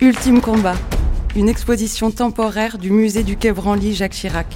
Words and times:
Ultime 0.00 0.40
combat, 0.40 0.76
une 1.34 1.48
exposition 1.48 2.12
temporaire 2.12 2.78
du 2.78 2.92
musée 2.92 3.24
du 3.24 3.36
Quai 3.36 3.50
Branly 3.50 3.96
Jacques 3.96 4.12
Chirac. 4.12 4.46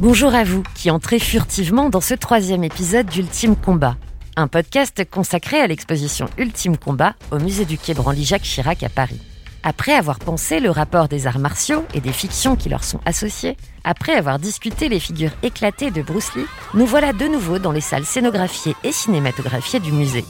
Bonjour 0.00 0.34
à 0.34 0.42
vous 0.42 0.62
qui 0.74 0.90
entrez 0.90 1.18
furtivement 1.18 1.90
dans 1.90 2.00
ce 2.00 2.14
troisième 2.14 2.64
épisode 2.64 3.04
d'Ultime 3.04 3.54
Combat, 3.54 3.96
un 4.36 4.48
podcast 4.48 5.04
consacré 5.10 5.60
à 5.60 5.66
l'exposition 5.66 6.30
Ultime 6.38 6.78
Combat 6.78 7.14
au 7.30 7.38
musée 7.38 7.66
du 7.66 7.76
Quai 7.76 7.92
Branly 7.92 8.24
Jacques 8.24 8.40
Chirac 8.40 8.82
à 8.84 8.88
Paris. 8.88 9.20
Après 9.64 9.92
avoir 9.92 10.18
pensé 10.18 10.58
le 10.58 10.70
rapport 10.70 11.08
des 11.08 11.26
arts 11.26 11.38
martiaux 11.38 11.84
et 11.92 12.00
des 12.00 12.12
fictions 12.12 12.56
qui 12.56 12.70
leur 12.70 12.82
sont 12.84 13.00
associées, 13.04 13.58
après 13.84 14.14
avoir 14.14 14.38
discuté 14.38 14.88
les 14.88 14.98
figures 14.98 15.32
éclatées 15.42 15.90
de 15.90 16.00
Bruce 16.00 16.34
Lee, 16.36 16.46
nous 16.72 16.86
voilà 16.86 17.12
de 17.12 17.26
nouveau 17.26 17.58
dans 17.58 17.70
les 17.70 17.82
salles 17.82 18.06
scénographiées 18.06 18.76
et 18.82 18.92
cinématographiées 18.92 19.80
du 19.80 19.92
musée. 19.92 20.24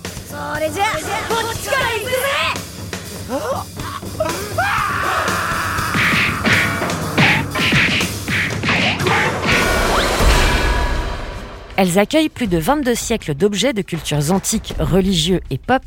Elles 11.77 11.99
accueillent 11.99 12.29
plus 12.29 12.49
de 12.49 12.59
22 12.59 12.95
siècles 12.95 13.35
d'objets 13.35 13.73
de 13.73 13.83
cultures 13.83 14.31
antiques, 14.31 14.75
religieux 14.79 15.41
et 15.51 15.59
pop, 15.59 15.83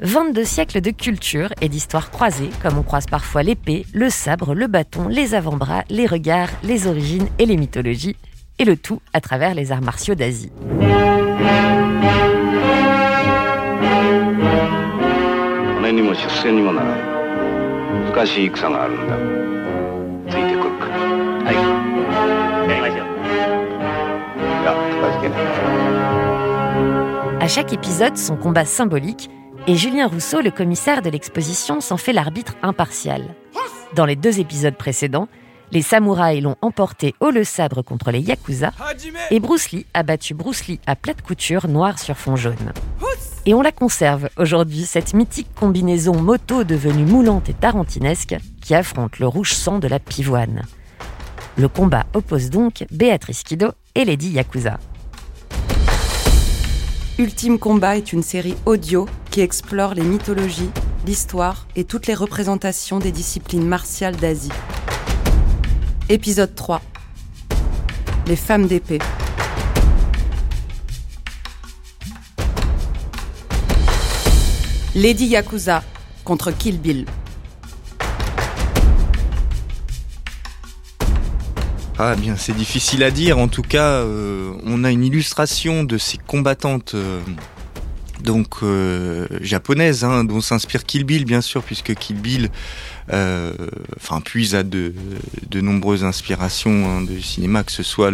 22 0.00 0.44
siècles 0.44 0.80
de 0.80 0.90
culture 0.90 1.50
et 1.60 1.68
d'histoire 1.68 2.10
croisées, 2.10 2.50
comme 2.60 2.76
on 2.76 2.82
croise 2.82 3.06
parfois 3.06 3.44
l'épée, 3.44 3.86
le 3.94 4.10
sabre, 4.10 4.52
le 4.54 4.66
bâton, 4.66 5.06
les 5.06 5.34
avant-bras, 5.34 5.84
les 5.90 6.06
regards, 6.06 6.50
les 6.64 6.88
origines 6.88 7.28
et 7.38 7.46
les 7.46 7.56
mythologies, 7.56 8.16
et 8.58 8.64
le 8.64 8.76
tout 8.76 9.00
à 9.12 9.20
travers 9.20 9.54
les 9.54 9.70
arts 9.70 9.82
martiaux 9.82 10.16
d'Asie. 10.16 10.50
À 27.42 27.48
chaque 27.48 27.72
épisode, 27.72 28.16
son 28.16 28.36
combat 28.36 28.64
symbolique, 28.64 29.28
et 29.66 29.74
Julien 29.74 30.06
Rousseau, 30.06 30.40
le 30.42 30.52
commissaire 30.52 31.02
de 31.02 31.10
l'exposition, 31.10 31.80
s'en 31.80 31.96
fait 31.96 32.12
l'arbitre 32.12 32.54
impartial. 32.62 33.34
Dans 33.96 34.06
les 34.06 34.14
deux 34.14 34.38
épisodes 34.38 34.76
précédents, 34.76 35.26
les 35.72 35.82
samouraïs 35.82 36.40
l'ont 36.40 36.54
emporté 36.62 37.16
au 37.18 37.30
le 37.30 37.42
sabre 37.42 37.82
contre 37.82 38.12
les 38.12 38.20
yakuza, 38.20 38.70
et 39.32 39.40
Bruce 39.40 39.72
Lee 39.72 39.86
a 39.92 40.04
battu 40.04 40.34
Bruce 40.34 40.68
Lee 40.68 40.78
à 40.86 40.94
plate 40.94 41.20
couture 41.20 41.66
noir 41.66 41.98
sur 41.98 42.16
fond 42.16 42.36
jaune. 42.36 42.72
Et 43.44 43.54
on 43.54 43.60
la 43.60 43.72
conserve 43.72 44.28
aujourd'hui, 44.36 44.84
cette 44.86 45.12
mythique 45.12 45.52
combinaison 45.56 46.14
moto 46.14 46.62
devenue 46.62 47.06
moulante 47.06 47.48
et 47.48 47.54
tarantinesque 47.54 48.36
qui 48.60 48.72
affronte 48.72 49.18
le 49.18 49.26
rouge 49.26 49.52
sang 49.52 49.80
de 49.80 49.88
la 49.88 49.98
pivoine. 49.98 50.62
Le 51.56 51.66
combat 51.66 52.06
oppose 52.14 52.50
donc 52.50 52.84
Béatrice 52.92 53.42
Kido 53.42 53.72
et 53.96 54.04
Lady 54.04 54.28
Yakuza. 54.28 54.78
Ultime 57.22 57.60
Combat 57.60 57.96
est 57.96 58.12
une 58.12 58.24
série 58.24 58.56
audio 58.66 59.06
qui 59.30 59.42
explore 59.42 59.94
les 59.94 60.02
mythologies, 60.02 60.70
l'histoire 61.06 61.68
et 61.76 61.84
toutes 61.84 62.08
les 62.08 62.14
représentations 62.14 62.98
des 62.98 63.12
disciplines 63.12 63.64
martiales 63.64 64.16
d'Asie. 64.16 64.50
Épisode 66.08 66.52
3 66.56 66.82
Les 68.26 68.34
femmes 68.34 68.66
d'épée. 68.66 68.98
Lady 74.96 75.26
Yakuza 75.26 75.84
contre 76.24 76.50
Kill 76.50 76.80
Bill. 76.80 77.06
Ah 82.04 82.16
bien, 82.16 82.36
c'est 82.36 82.56
difficile 82.56 83.04
à 83.04 83.12
dire. 83.12 83.38
En 83.38 83.46
tout 83.46 83.62
cas, 83.62 84.00
euh, 84.00 84.52
on 84.64 84.82
a 84.82 84.90
une 84.90 85.04
illustration 85.04 85.84
de 85.84 85.98
ces 85.98 86.18
combattantes 86.18 86.96
euh, 86.96 87.20
donc 88.24 88.64
euh, 88.64 89.28
japonaises, 89.40 90.02
hein, 90.02 90.24
dont 90.24 90.40
s'inspire 90.40 90.84
Kill 90.84 91.04
Bill 91.04 91.24
bien 91.24 91.40
sûr, 91.40 91.62
puisque 91.62 91.94
Kill 91.94 92.16
Bill, 92.16 92.50
enfin 93.08 94.20
puise 94.20 94.56
à 94.56 94.64
de, 94.64 94.92
nombreuses 95.54 96.02
inspirations 96.02 96.90
hein, 96.90 97.02
de 97.02 97.20
cinéma, 97.20 97.62
que 97.62 97.70
ce 97.70 97.84
soit 97.84 98.12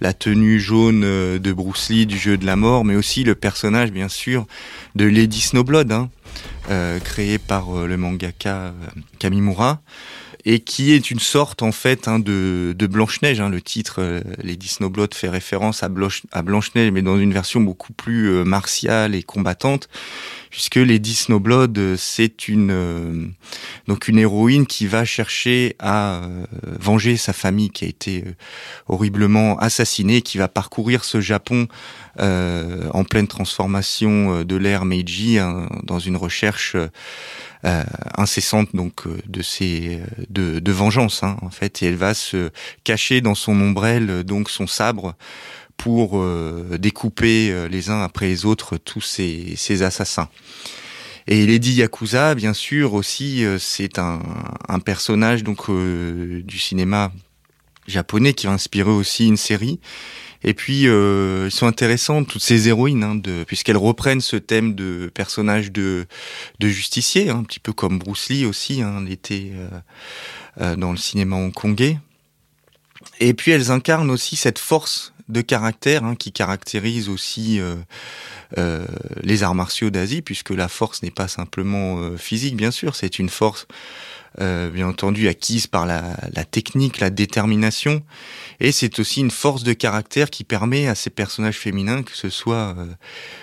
la 0.00 0.12
tenue 0.12 0.60
jaune 0.60 1.00
de 1.00 1.52
Bruce 1.52 1.90
Lee 1.90 2.06
du 2.06 2.16
jeu 2.16 2.36
de 2.36 2.46
la 2.46 2.54
mort, 2.54 2.84
mais 2.84 2.94
aussi 2.94 3.24
le 3.24 3.34
personnage 3.34 3.90
bien 3.90 4.08
sûr 4.08 4.46
de 4.94 5.06
Lady 5.06 5.40
Snowblood, 5.40 5.90
hein, 5.90 6.08
créé 7.02 7.38
par 7.38 7.84
le 7.84 7.96
mangaka 7.96 8.72
Kamimura 9.18 9.80
et 10.44 10.60
qui 10.60 10.92
est 10.92 11.10
une 11.10 11.18
sorte 11.18 11.62
en 11.62 11.72
fait 11.72 12.08
hein, 12.08 12.18
de, 12.18 12.74
Blanche-Neige. 12.74 13.40
Hein. 13.40 13.50
Le 13.50 13.60
titre 13.60 13.96
euh, 13.98 14.20
Lady 14.42 14.68
Snowblood 14.68 15.14
fait 15.14 15.28
référence 15.28 15.82
à, 15.82 15.88
à 16.32 16.42
Blanche-Neige, 16.42 16.90
mais 16.90 17.02
dans 17.02 17.18
une 17.18 17.32
version 17.32 17.60
beaucoup 17.60 17.92
plus 17.92 18.28
euh, 18.28 18.44
martiale 18.44 19.14
et 19.14 19.22
combattante, 19.22 19.88
puisque 20.50 20.76
Lady 20.76 21.14
Snowblood, 21.14 21.76
euh, 21.78 21.96
c'est 21.98 22.48
une 22.48 22.70
euh, 22.70 23.26
donc 23.86 24.08
une 24.08 24.18
héroïne 24.18 24.66
qui 24.66 24.86
va 24.86 25.04
chercher 25.04 25.76
à 25.78 26.22
venger 26.62 27.16
sa 27.16 27.32
famille 27.32 27.70
qui 27.70 27.84
a 27.84 27.88
été 27.88 28.24
horriblement 28.86 29.58
assassinée, 29.58 30.22
qui 30.22 30.38
va 30.38 30.48
parcourir 30.48 31.04
ce 31.04 31.20
Japon 31.20 31.68
en 32.18 33.04
pleine 33.04 33.28
transformation 33.28 34.42
de 34.42 34.56
l'ère 34.56 34.84
Meiji 34.84 35.38
hein, 35.38 35.68
dans 35.84 35.98
une 35.98 36.16
recherche 36.16 36.76
incessante 38.16 38.74
donc 38.74 39.06
euh, 39.06 39.18
de 39.26 39.42
ces 39.42 40.00
euh, 40.00 40.24
de, 40.30 40.58
de 40.60 40.72
vengeance 40.72 41.22
hein, 41.22 41.36
en 41.42 41.50
fait 41.50 41.82
et 41.82 41.86
elle 41.86 41.96
va 41.96 42.14
se 42.14 42.50
cacher 42.84 43.20
dans 43.20 43.34
son 43.34 43.60
ombrelle 43.60 44.22
donc 44.22 44.48
son 44.48 44.66
sabre 44.66 45.14
pour 45.76 46.20
découper 46.76 47.68
les 47.68 47.88
uns 47.88 48.02
après 48.02 48.26
les 48.26 48.44
autres 48.44 48.78
tous 48.78 49.00
ces, 49.00 49.54
ces 49.56 49.84
assassins. 49.84 50.28
Et 51.28 51.46
Lady 51.46 51.74
Yakuza, 51.74 52.34
bien 52.34 52.52
sûr, 52.52 52.94
aussi, 52.94 53.44
c'est 53.60 54.00
un, 54.00 54.20
un, 54.68 54.80
personnage 54.80 55.44
donc 55.44 55.70
du 55.70 56.58
cinéma 56.58 57.12
japonais 57.86 58.32
qui 58.32 58.48
a 58.48 58.50
inspiré 58.50 58.90
aussi 58.90 59.28
une 59.28 59.36
série 59.36 59.78
et 60.44 60.54
puis, 60.54 60.86
euh, 60.86 61.50
sont 61.50 61.66
intéressantes 61.66 62.28
toutes 62.28 62.42
ces 62.42 62.68
héroïnes, 62.68 63.02
hein, 63.02 63.20
puisqu'elles 63.46 63.76
reprennent 63.76 64.20
ce 64.20 64.36
thème 64.36 64.74
de 64.74 65.10
personnage 65.12 65.72
de, 65.72 66.06
de 66.60 66.68
justicier, 66.68 67.30
hein, 67.30 67.38
un 67.38 67.42
petit 67.42 67.60
peu 67.60 67.72
comme 67.72 67.98
Bruce 67.98 68.28
Lee 68.28 68.46
aussi, 68.46 68.82
hein, 68.82 69.04
était 69.06 69.50
euh, 69.54 69.68
euh, 70.60 70.76
dans 70.76 70.92
le 70.92 70.96
cinéma 70.96 71.36
hongkongais. 71.36 71.98
Et 73.20 73.34
puis, 73.34 73.50
elles 73.50 73.70
incarnent 73.70 74.10
aussi 74.10 74.36
cette 74.36 74.58
force 74.58 75.12
de 75.28 75.40
caractère 75.40 76.04
hein, 76.04 76.14
qui 76.14 76.32
caractérise 76.32 77.08
aussi 77.08 77.60
euh, 77.60 77.76
euh, 78.56 78.86
les 79.22 79.42
arts 79.42 79.54
martiaux 79.54 79.90
d'Asie, 79.90 80.22
puisque 80.22 80.50
la 80.50 80.68
force 80.68 81.02
n'est 81.02 81.10
pas 81.10 81.28
simplement 81.28 81.98
euh, 81.98 82.16
physique, 82.16 82.56
bien 82.56 82.70
sûr, 82.70 82.96
c'est 82.96 83.18
une 83.18 83.28
force 83.28 83.66
euh, 84.40 84.70
bien 84.70 84.88
entendu 84.88 85.28
acquise 85.28 85.66
par 85.66 85.86
la, 85.86 86.02
technique, 86.44 87.00
la 87.00 87.10
détermination, 87.10 88.02
et 88.60 88.72
c'est 88.72 88.98
aussi 88.98 89.20
une 89.20 89.30
force 89.30 89.62
de 89.62 89.72
caractère 89.72 90.30
qui 90.30 90.44
permet 90.44 90.88
à 90.88 90.94
ces 90.94 91.10
personnages 91.10 91.56
féminins, 91.56 92.02
que 92.02 92.14
ce 92.14 92.28
soit 92.28 92.74
euh, 92.78 92.86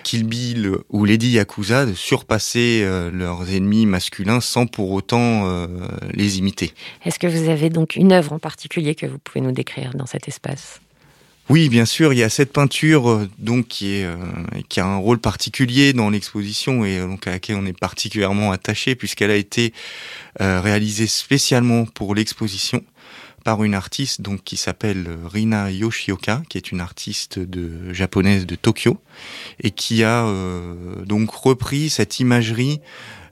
Kill 0.04 0.26
Bill 0.26 0.72
ou 0.90 1.06
Lady 1.06 1.30
Yakuza, 1.30 1.86
de 1.86 1.94
surpasser 1.94 2.82
euh, 2.84 3.10
leurs 3.12 3.50
ennemis 3.50 3.86
masculins 3.86 4.42
sans 4.42 4.68
pour 4.68 4.92
autant 4.92 5.48
euh, 5.48 5.68
les 6.14 6.38
imiter. 6.38 6.74
Est-ce 7.06 7.20
que 7.20 7.28
vous 7.28 7.50
avez 7.50 7.70
donc 7.70 7.96
une 7.96 8.12
œuvre 8.12 8.34
en 8.34 8.40
particulier 8.40 8.96
que 8.96 9.06
vous 9.06 9.20
pouvez 9.20 9.42
nous 9.42 9.52
décrire 9.52 9.92
dans 9.96 10.06
cet 10.06 10.28
espace? 10.28 10.82
Oui, 11.48 11.70
bien 11.70 11.86
sûr, 11.86 12.12
il 12.12 12.18
y 12.18 12.24
a 12.24 12.30
cette 12.30 12.52
peinture 12.52 13.08
euh, 13.08 13.30
donc 13.38 13.68
qui 13.68 13.98
est 13.98 14.04
euh, 14.04 14.18
qui 14.68 14.80
a 14.80 14.86
un 14.86 14.98
rôle 14.98 15.20
particulier 15.20 15.94
dans 15.94 16.10
l'exposition 16.10 16.84
et 16.84 16.98
euh, 16.98 17.08
donc 17.08 17.28
à 17.28 17.32
laquelle 17.32 17.58
on 17.58 17.68
est 17.68 17.80
particulièrement 17.80 18.52
attaché 18.52 18.96
puisqu'elle 18.96 19.30
a 19.30 19.36
été 19.36 19.72
réalisée 20.40 21.08
spécialement 21.08 21.86
pour 21.86 22.14
l'exposition 22.14 22.84
par 23.46 23.64
une 23.64 23.74
artiste 23.74 24.22
donc 24.22 24.44
qui 24.44 24.58
s'appelle 24.58 25.08
Rina 25.32 25.72
Yoshioka, 25.72 26.42
qui 26.50 26.58
est 26.58 26.72
une 26.72 26.82
artiste 26.82 27.40
de 27.40 27.94
japonaise 27.94 28.46
de 28.46 28.56
Tokyo 28.56 28.98
et 29.62 29.72
qui 29.72 30.04
a 30.04 30.28
donc 31.06 31.32
repris 31.32 31.90
cette 31.90 32.20
imagerie 32.20 32.82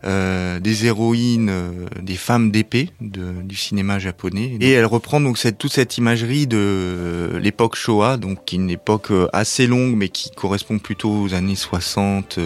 euh, 0.05 0.59
des 0.59 0.85
héroïnes, 0.85 1.49
euh, 1.49 1.71
des 2.01 2.17
femmes 2.17 2.51
d'épée 2.51 2.89
du 2.99 3.55
cinéma 3.55 3.99
japonais. 3.99 4.57
Et 4.59 4.71
elle 4.71 4.85
reprend 4.85 5.21
donc 5.21 5.37
cette, 5.37 5.57
toute 5.57 5.71
cette 5.71 5.97
imagerie 5.97 6.45
de 6.45 7.39
l'époque 7.41 7.77
Showa, 7.77 8.17
donc 8.17 8.43
qui 8.43 8.55
est 8.55 8.59
une 8.59 8.69
époque 8.69 9.11
euh, 9.11 9.29
assez 9.31 9.65
longue, 9.65 9.95
mais 9.95 10.09
qui 10.09 10.29
correspond 10.31 10.77
plutôt 10.77 11.09
aux 11.09 11.33
années 11.33 11.55
60, 11.55 12.37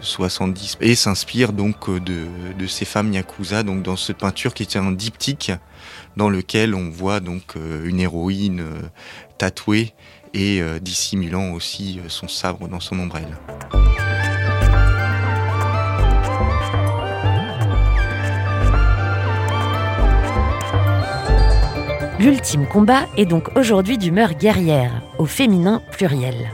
70, 0.00 0.78
et 0.80 0.96
s'inspire 0.96 1.52
donc 1.52 1.88
de, 1.88 2.26
de 2.58 2.66
ces 2.66 2.84
femmes 2.84 3.12
yakuza, 3.12 3.62
donc 3.62 3.84
dans 3.84 3.96
cette 3.96 4.18
peinture 4.18 4.52
qui 4.52 4.64
est 4.64 4.76
un 4.76 4.90
diptyque 4.90 5.52
dans 6.16 6.28
lequel 6.28 6.74
on 6.74 6.90
voit 6.90 7.20
donc 7.20 7.54
une 7.84 8.00
héroïne 8.00 8.64
tatouée 9.38 9.94
et 10.34 10.60
dissimulant 10.80 11.52
aussi 11.52 12.00
son 12.08 12.26
sabre 12.26 12.68
dans 12.68 12.80
son 12.80 12.98
ombrelle. 12.98 13.36
L'ultime 22.20 22.66
combat 22.66 23.06
est 23.16 23.24
donc 23.24 23.56
aujourd'hui 23.56 23.96
d'humeur 23.96 24.34
guerrière, 24.34 25.00
au 25.16 25.24
féminin 25.24 25.80
pluriel. 25.90 26.50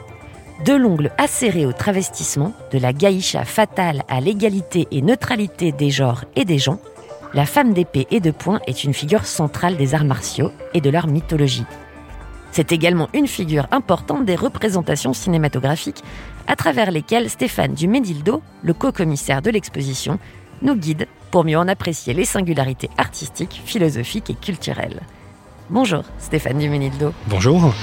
De 0.64 0.72
l'ongle 0.72 1.10
acéré 1.18 1.66
au 1.66 1.72
travestissement, 1.72 2.52
de 2.70 2.78
la 2.78 2.92
gaïcha 2.92 3.44
fatale 3.44 4.04
à 4.06 4.20
l'égalité 4.20 4.86
et 4.92 5.02
neutralité 5.02 5.72
des 5.72 5.90
genres 5.90 6.22
et 6.36 6.44
des 6.44 6.58
gens, 6.58 6.78
la 7.34 7.46
femme 7.46 7.74
d'épée 7.74 8.06
et 8.12 8.20
de 8.20 8.30
poing 8.30 8.60
est 8.68 8.84
une 8.84 8.94
figure 8.94 9.26
centrale 9.26 9.76
des 9.76 9.96
arts 9.96 10.04
martiaux 10.04 10.52
et 10.72 10.80
de 10.80 10.88
leur 10.88 11.08
mythologie. 11.08 11.66
C'est 12.52 12.70
également 12.70 13.08
une 13.12 13.26
figure 13.26 13.66
importante 13.72 14.24
des 14.24 14.36
représentations 14.36 15.14
cinématographiques 15.14 16.04
à 16.46 16.54
travers 16.54 16.92
lesquelles 16.92 17.28
Stéphane 17.28 17.74
Dumédildo, 17.74 18.40
le 18.62 18.72
co-commissaire 18.72 19.42
de 19.42 19.50
l'exposition, 19.50 20.20
nous 20.62 20.76
guide 20.76 21.08
pour 21.32 21.42
mieux 21.42 21.58
en 21.58 21.66
apprécier 21.66 22.14
les 22.14 22.24
singularités 22.24 22.88
artistiques, 22.98 23.60
philosophiques 23.64 24.30
et 24.30 24.34
culturelles. 24.34 25.02
Bonjour 25.68 26.04
Stéphane 26.18 26.58
Duménildo. 26.58 27.12
Bonjour. 27.26 27.74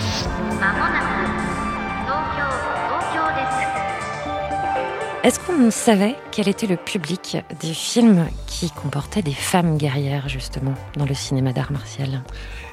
Est-ce 5.23 5.39
qu'on 5.39 5.71
savait 5.71 6.15
quel 6.31 6.47
était 6.47 6.67
le 6.67 6.77
public 6.77 7.37
des 7.61 7.73
films 7.73 8.25
qui 8.45 8.69
comportaient 8.71 9.21
des 9.21 9.33
femmes 9.33 9.77
guerrières, 9.77 10.27
justement, 10.27 10.73
dans 10.97 11.05
le 11.05 11.13
cinéma 11.13 11.53
d'art 11.53 11.71
martial? 11.71 12.23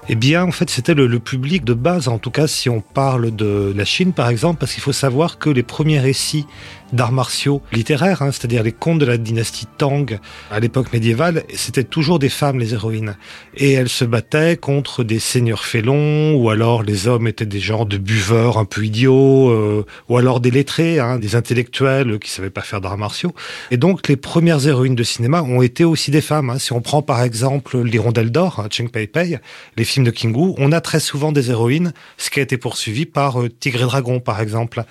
Eh 0.09 0.17
bien, 0.17 0.45
en 0.45 0.51
fait, 0.51 0.69
c'était 0.71 0.95
le, 0.95 1.21
public 1.21 1.65
de 1.65 1.75
base, 1.75 2.09
en 2.09 2.19
tout 2.19 2.33
cas 2.33 2.49
si 2.49 2.69
on 2.69 2.81
parle 2.81 3.35
de 3.35 3.73
la 3.77 3.85
Chine, 3.85 4.13
par 4.13 4.29
exemple, 4.29 4.59
parce 4.59 4.73
qu'il 4.73 4.83
faut 4.83 4.93
savoir 4.93 5.39
que 5.39 5.51
les 5.51 5.63
premiers 5.63 6.01
récits 6.01 6.47
d'arts 6.93 7.13
martiaux 7.13 7.63
littéraires, 7.73 8.23
hein, 8.23 8.33
c'est-à-dire 8.33 8.63
les 8.63 8.73
contes 8.73 8.99
de 8.99 9.07
la 9.07 9.17
dynastie 9.17 9.67
Tang 9.79 10.19
à 10.51 10.61
l'époque 10.61 10.93
médiévale, 10.93 11.45
c'était 11.55 11.85
toujours 11.85 12.19
des 12.19 12.29
femmes 12.29 12.59
les 12.59 12.75
héroïnes. 12.75 13.17
Et 13.57 13.73
elles 13.73 13.89
se 13.89 14.05
battaient 14.05 14.57
contre 14.57 15.05
des 15.05 15.19
seigneurs 15.19 15.65
félons, 15.65 16.35
ou 16.35 16.51
alors 16.51 16.83
les 16.83 17.09
hommes 17.09 17.29
étaient 17.29 17.47
des 17.47 17.61
genres 17.61 17.87
de 17.87 17.99
buveurs 17.99 18.59
un 18.59 18.65
peu 18.65 18.85
idiots, 18.85 19.51
euh, 19.51 19.85
ou 20.09 20.17
alors 20.17 20.41
des 20.41 20.51
lettrés, 20.51 20.99
hein, 20.99 21.19
des 21.19 21.37
intellectuels 21.37 22.19
qui 22.19 22.31
savaient 22.31 22.51
pas 22.51 22.63
faire 22.63 22.81
d'arts 22.81 22.99
martiaux. 22.99 23.35
Et 23.71 23.77
donc 23.77 24.09
les 24.09 24.17
premières 24.17 24.67
héroïnes 24.67 24.95
de 24.95 25.03
cinéma 25.03 25.43
ont 25.43 25.63
été 25.63 25.85
aussi 25.85 26.11
des 26.11 26.21
femmes. 26.21 26.51
Hein. 26.51 26.59
Si 26.59 26.73
on 26.73 26.81
prend 26.81 27.03
par 27.03 27.23
exemple 27.23 27.81
l'Hirondelle 27.83 28.31
d'or, 28.31 28.67
Cheng 28.71 28.89
Pei 28.89 29.07
Pei, 29.07 29.39
les 29.77 29.85
films 29.85 30.05
de 30.05 30.11
King 30.11 30.35
Wu, 30.35 30.55
on 30.59 30.73
a 30.73 30.81
très 30.81 31.01
souvent 31.01 31.33
des 31.33 31.51
héroïnes, 31.51 31.93
ce 32.17 32.31
qui 32.31 32.41
a 32.41 32.43
été 32.43 32.57
poursuivi 32.57 33.07
par 33.07 33.41
euh, 33.41 33.49
Tigre 33.49 33.83
et 33.83 33.87
Dragon 33.87 34.21
par 34.21 34.41
exemple. 34.41 34.85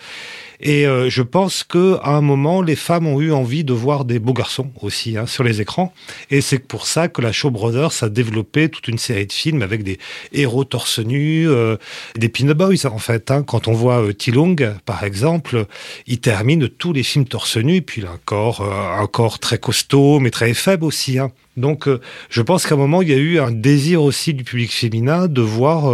Et 0.62 0.86
euh, 0.86 1.10
je 1.10 1.22
pense 1.22 1.64
que 1.64 1.98
à 2.04 2.12
un 2.12 2.22
moment, 2.22 2.62
les 2.62 2.76
femmes 2.76 3.08
ont 3.08 3.22
eu 3.22 3.32
envie 3.32 3.64
de 3.64 3.72
voir 3.72 4.04
des 4.04 4.20
beaux 4.20 4.34
garçons 4.34 4.72
aussi 4.82 5.18
hein, 5.18 5.26
sur 5.26 5.44
les 5.44 5.62
écrans. 5.62 5.94
Et 6.32 6.42
c'est 6.42 6.60
pour 6.60 6.86
ça 6.86 7.08
que 7.08 7.22
la 7.22 7.32
Show 7.32 7.50
Brothers 7.50 8.04
a 8.04 8.10
développé 8.10 8.68
toute 8.68 8.90
une 8.90 8.98
série 8.98 9.26
de 9.26 9.32
films 9.32 9.62
avec 9.62 9.84
des 9.84 10.00
héros 10.34 10.66
torse 10.66 11.00
nus, 11.00 11.48
euh, 11.48 11.78
des 12.18 12.28
pin 12.28 12.54
boys 12.54 12.86
en 12.86 12.98
fait. 12.98 13.32
Hein. 13.32 13.44
Quand 13.44 13.70
on 13.70 13.74
voit 13.74 14.04
euh, 14.04 14.14
Tilung, 14.14 14.74
par 14.86 15.06
exemple, 15.06 15.66
il 16.08 16.20
termine 16.20 16.68
tous 16.68 16.92
les 16.92 17.04
films 17.04 17.26
torse 17.26 17.56
nus. 17.56 17.78
Et 17.78 17.82
puis 17.82 18.02
il 18.02 18.08
a 18.08 18.12
un 18.12 18.20
corps, 18.26 18.62
un 18.62 19.08
corps 19.08 19.40
très 19.40 19.60
costaud, 19.60 20.20
mais 20.20 20.30
très 20.30 20.54
faible 20.54 20.84
aussi. 20.84 21.20
Hein. 21.20 21.32
Donc, 21.56 21.90
je 22.30 22.42
pense 22.42 22.66
qu'à 22.66 22.76
un 22.76 22.78
moment, 22.78 23.02
il 23.02 23.10
y 23.10 23.14
a 23.14 23.18
eu 23.18 23.40
un 23.40 23.52
désir 23.52 24.02
aussi 24.02 24.34
du 24.34 24.44
public 24.44 24.72
féminin 24.72 25.28
de 25.28 25.42
voir 25.42 25.94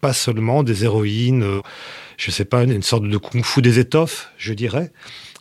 pas 0.00 0.14
seulement 0.14 0.62
des 0.62 0.84
héroïnes 0.84 1.44
je 2.16 2.30
sais 2.30 2.44
pas, 2.44 2.62
une 2.62 2.82
sorte 2.82 3.04
de 3.04 3.16
kung-fu 3.18 3.62
des 3.62 3.78
étoffes, 3.78 4.30
je 4.38 4.52
dirais. 4.52 4.90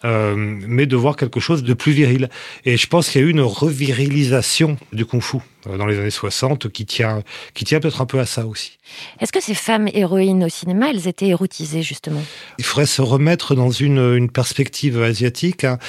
Euh, 0.05 0.35
mais 0.37 0.85
de 0.85 0.95
voir 0.95 1.15
quelque 1.15 1.39
chose 1.39 1.63
de 1.63 1.73
plus 1.73 1.91
viril. 1.91 2.29
Et 2.63 2.77
je 2.77 2.85
pense 2.85 3.09
qu'il 3.09 3.21
y 3.21 3.23
a 3.23 3.27
eu 3.27 3.31
une 3.31 3.41
revirilisation 3.41 4.77
du 4.93 5.03
kung-fu 5.03 5.37
euh, 5.65 5.77
dans 5.77 5.87
les 5.87 5.97
années 5.97 6.11
60 6.11 6.69
qui 6.69 6.85
tient, 6.85 7.23
qui 7.55 7.65
tient 7.65 7.79
peut-être 7.79 8.01
un 8.01 8.05
peu 8.05 8.19
à 8.19 8.27
ça 8.27 8.45
aussi. 8.45 8.77
Est-ce 9.19 9.31
que 9.31 9.41
ces 9.41 9.55
femmes 9.55 9.87
héroïnes 9.91 10.43
au 10.43 10.49
cinéma, 10.49 10.91
elles 10.91 11.07
étaient 11.07 11.29
érotisées 11.29 11.81
justement? 11.81 12.23
Il 12.59 12.65
faudrait 12.65 12.85
se 12.85 13.01
remettre 13.01 13.55
dans 13.55 13.71
une, 13.71 14.15
une 14.15 14.29
perspective 14.29 15.01
asiatique. 15.01 15.63
Hein. 15.63 15.79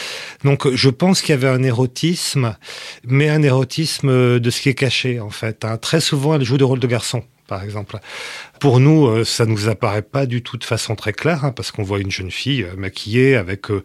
Donc 0.44 0.66
je 0.72 0.88
pense 0.88 1.20
qu'il 1.20 1.34
y 1.34 1.38
avait 1.38 1.48
un 1.48 1.62
érotisme, 1.62 2.56
mais 3.04 3.28
un 3.28 3.42
érotisme 3.42 4.38
de 4.38 4.50
ce 4.50 4.62
qui 4.62 4.70
est 4.70 4.74
caché 4.74 5.20
en 5.20 5.30
fait. 5.30 5.62
Hein. 5.64 5.76
Très 5.76 6.00
souvent, 6.00 6.36
elles 6.36 6.44
jouent 6.44 6.58
des 6.58 6.64
rôles 6.64 6.80
de 6.80 6.86
garçons 6.86 7.22
par 7.46 7.62
exemple. 7.62 7.98
Pour 8.60 8.80
nous, 8.80 9.06
euh, 9.06 9.24
ça 9.24 9.46
nous 9.46 9.68
apparaît 9.68 10.02
pas 10.02 10.26
du 10.26 10.42
tout 10.42 10.56
de 10.56 10.64
façon 10.64 10.94
très 10.94 11.12
claire, 11.12 11.44
hein, 11.44 11.52
parce 11.52 11.70
qu'on 11.70 11.82
voit 11.82 12.00
une 12.00 12.10
jeune 12.10 12.30
fille 12.30 12.62
euh, 12.62 12.74
maquillée 12.76 13.36
avec 13.36 13.70
euh, 13.70 13.82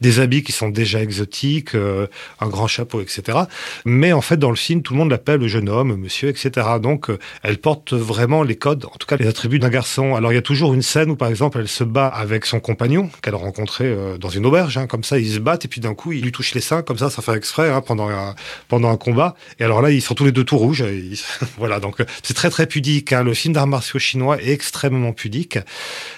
des 0.00 0.20
habits 0.20 0.42
qui 0.42 0.52
sont 0.52 0.68
déjà 0.68 1.02
exotiques, 1.02 1.74
un 1.74 2.48
grand 2.48 2.66
chapeau, 2.66 3.02
etc. 3.02 3.40
Mais 3.84 4.14
en 4.14 4.22
fait, 4.22 4.38
dans 4.38 4.48
le 4.48 4.56
film, 4.56 4.80
tout 4.80 4.94
le 4.94 4.98
monde 4.98 5.10
l'appelle 5.10 5.40
le 5.40 5.46
jeune 5.46 5.68
homme, 5.68 5.94
monsieur, 5.94 6.30
etc. 6.30 6.66
Donc, 6.80 7.08
elle 7.42 7.58
porte 7.58 7.92
vraiment 7.92 8.42
les 8.42 8.56
codes, 8.56 8.86
en 8.86 8.96
tout 8.98 9.06
cas 9.06 9.16
les 9.18 9.26
attributs 9.26 9.58
d'un 9.58 9.68
garçon. 9.68 10.14
Alors, 10.14 10.32
il 10.32 10.36
y 10.36 10.38
a 10.38 10.42
toujours 10.42 10.72
une 10.72 10.80
scène 10.80 11.10
où, 11.10 11.16
par 11.16 11.28
exemple, 11.28 11.58
elle 11.60 11.68
se 11.68 11.84
bat 11.84 12.06
avec 12.06 12.46
son 12.46 12.60
compagnon 12.60 13.10
qu'elle 13.20 13.34
a 13.34 13.36
rencontré 13.36 13.94
dans 14.18 14.30
une 14.30 14.46
auberge. 14.46 14.78
Hein, 14.78 14.86
comme 14.86 15.04
ça, 15.04 15.18
ils 15.18 15.34
se 15.34 15.38
battent 15.38 15.66
et 15.66 15.68
puis 15.68 15.82
d'un 15.82 15.92
coup, 15.92 16.12
il 16.12 16.22
lui 16.22 16.32
touche 16.32 16.54
les 16.54 16.62
seins, 16.62 16.80
comme 16.80 16.96
ça, 16.96 17.10
ça 17.10 17.20
fait 17.20 17.36
exprès 17.36 17.68
hein, 17.68 17.82
pendant 17.82 18.08
un, 18.08 18.34
pendant 18.68 18.88
un 18.90 18.96
combat. 18.96 19.34
Et 19.58 19.64
alors 19.64 19.82
là, 19.82 19.90
ils 19.90 20.00
sont 20.00 20.14
tous 20.14 20.24
les 20.24 20.32
deux 20.32 20.44
tout 20.44 20.56
rouges. 20.56 20.82
voilà, 21.58 21.78
donc 21.78 22.02
c'est 22.22 22.34
très 22.34 22.48
très 22.48 22.66
pudique. 22.66 22.99
Le 23.10 23.34
film 23.34 23.54
d'arts 23.54 23.66
martiaux 23.66 23.98
chinois 23.98 24.40
est 24.40 24.50
extrêmement 24.50 25.12
pudique. 25.12 25.58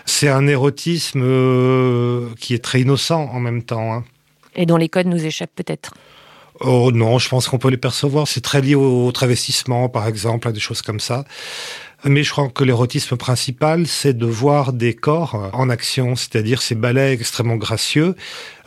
C'est 0.07 0.29
un 0.29 0.47
érotisme 0.47 1.23
euh, 1.23 2.29
qui 2.39 2.55
est 2.55 2.65
très 2.65 2.81
innocent 2.81 3.31
en 3.33 3.41
même 3.41 3.63
temps. 3.63 3.93
Hein. 3.93 4.05
Et 4.55 4.67
dont 4.67 4.77
les 4.77 4.89
codes 4.89 5.07
nous 5.07 5.25
échappent 5.25 5.55
peut-être 5.55 5.95
Oh 6.61 6.93
non, 6.93 7.19
je 7.19 7.29
pense 7.29 7.49
qu'on 7.49 7.59
peut 7.59 7.71
les 7.71 7.77
percevoir. 7.77 8.29
C'est 8.29 8.41
très 8.41 8.61
lié 8.61 8.75
au, 8.75 9.11
travestissement, 9.11 9.89
par 9.89 10.07
exemple, 10.07 10.47
à 10.47 10.53
des 10.53 10.61
choses 10.61 10.83
comme 10.83 11.01
ça. 11.01 11.25
Mais 12.05 12.25
je 12.25 12.31
crois 12.31 12.49
que 12.49 12.65
l'érotisme 12.65 13.17
principal, 13.17 13.87
c'est 13.87 14.13
de 14.13 14.27
voir 14.27 14.73
des 14.73 14.95
corps 14.95 15.51
en 15.53 15.71
action, 15.71 16.17
c'est-à-dire 16.17 16.61
ces 16.61 16.75
ballets 16.75 17.13
extrêmement 17.13 17.57
gracieux, 17.57 18.17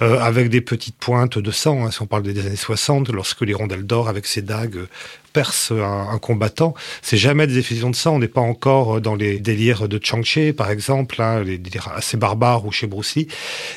euh, 0.01 0.19
avec 0.19 0.49
des 0.49 0.61
petites 0.61 0.97
pointes 0.97 1.37
de 1.37 1.51
sang. 1.51 1.85
Hein, 1.85 1.91
si 1.91 2.01
on 2.01 2.05
parle 2.05 2.23
des 2.23 2.45
années 2.45 2.55
60, 2.55 3.09
lorsque 3.09 3.41
les 3.41 3.53
rondelles 3.53 3.85
d'or 3.85 4.07
avec 4.07 4.25
ses 4.25 4.41
dagues 4.41 4.87
percent 5.35 5.75
un, 5.75 6.17
combattant, 6.17 6.73
c'est 7.01 7.17
jamais 7.17 7.45
des 7.45 7.57
effusions 7.57 7.89
de 7.89 7.95
sang. 7.95 8.15
On 8.15 8.19
n'est 8.19 8.29
pas 8.29 8.41
encore 8.41 9.01
dans 9.01 9.15
les 9.15 9.37
délires 9.37 9.89
de 9.89 9.99
Chang-Chi, 10.01 10.53
par 10.53 10.71
exemple, 10.71 11.21
hein, 11.21 11.43
les 11.43 11.57
délires 11.57 11.91
assez 11.93 12.15
barbares 12.15 12.65
ou 12.65 12.71
chez 12.71 12.87
Bruce. 12.87 13.19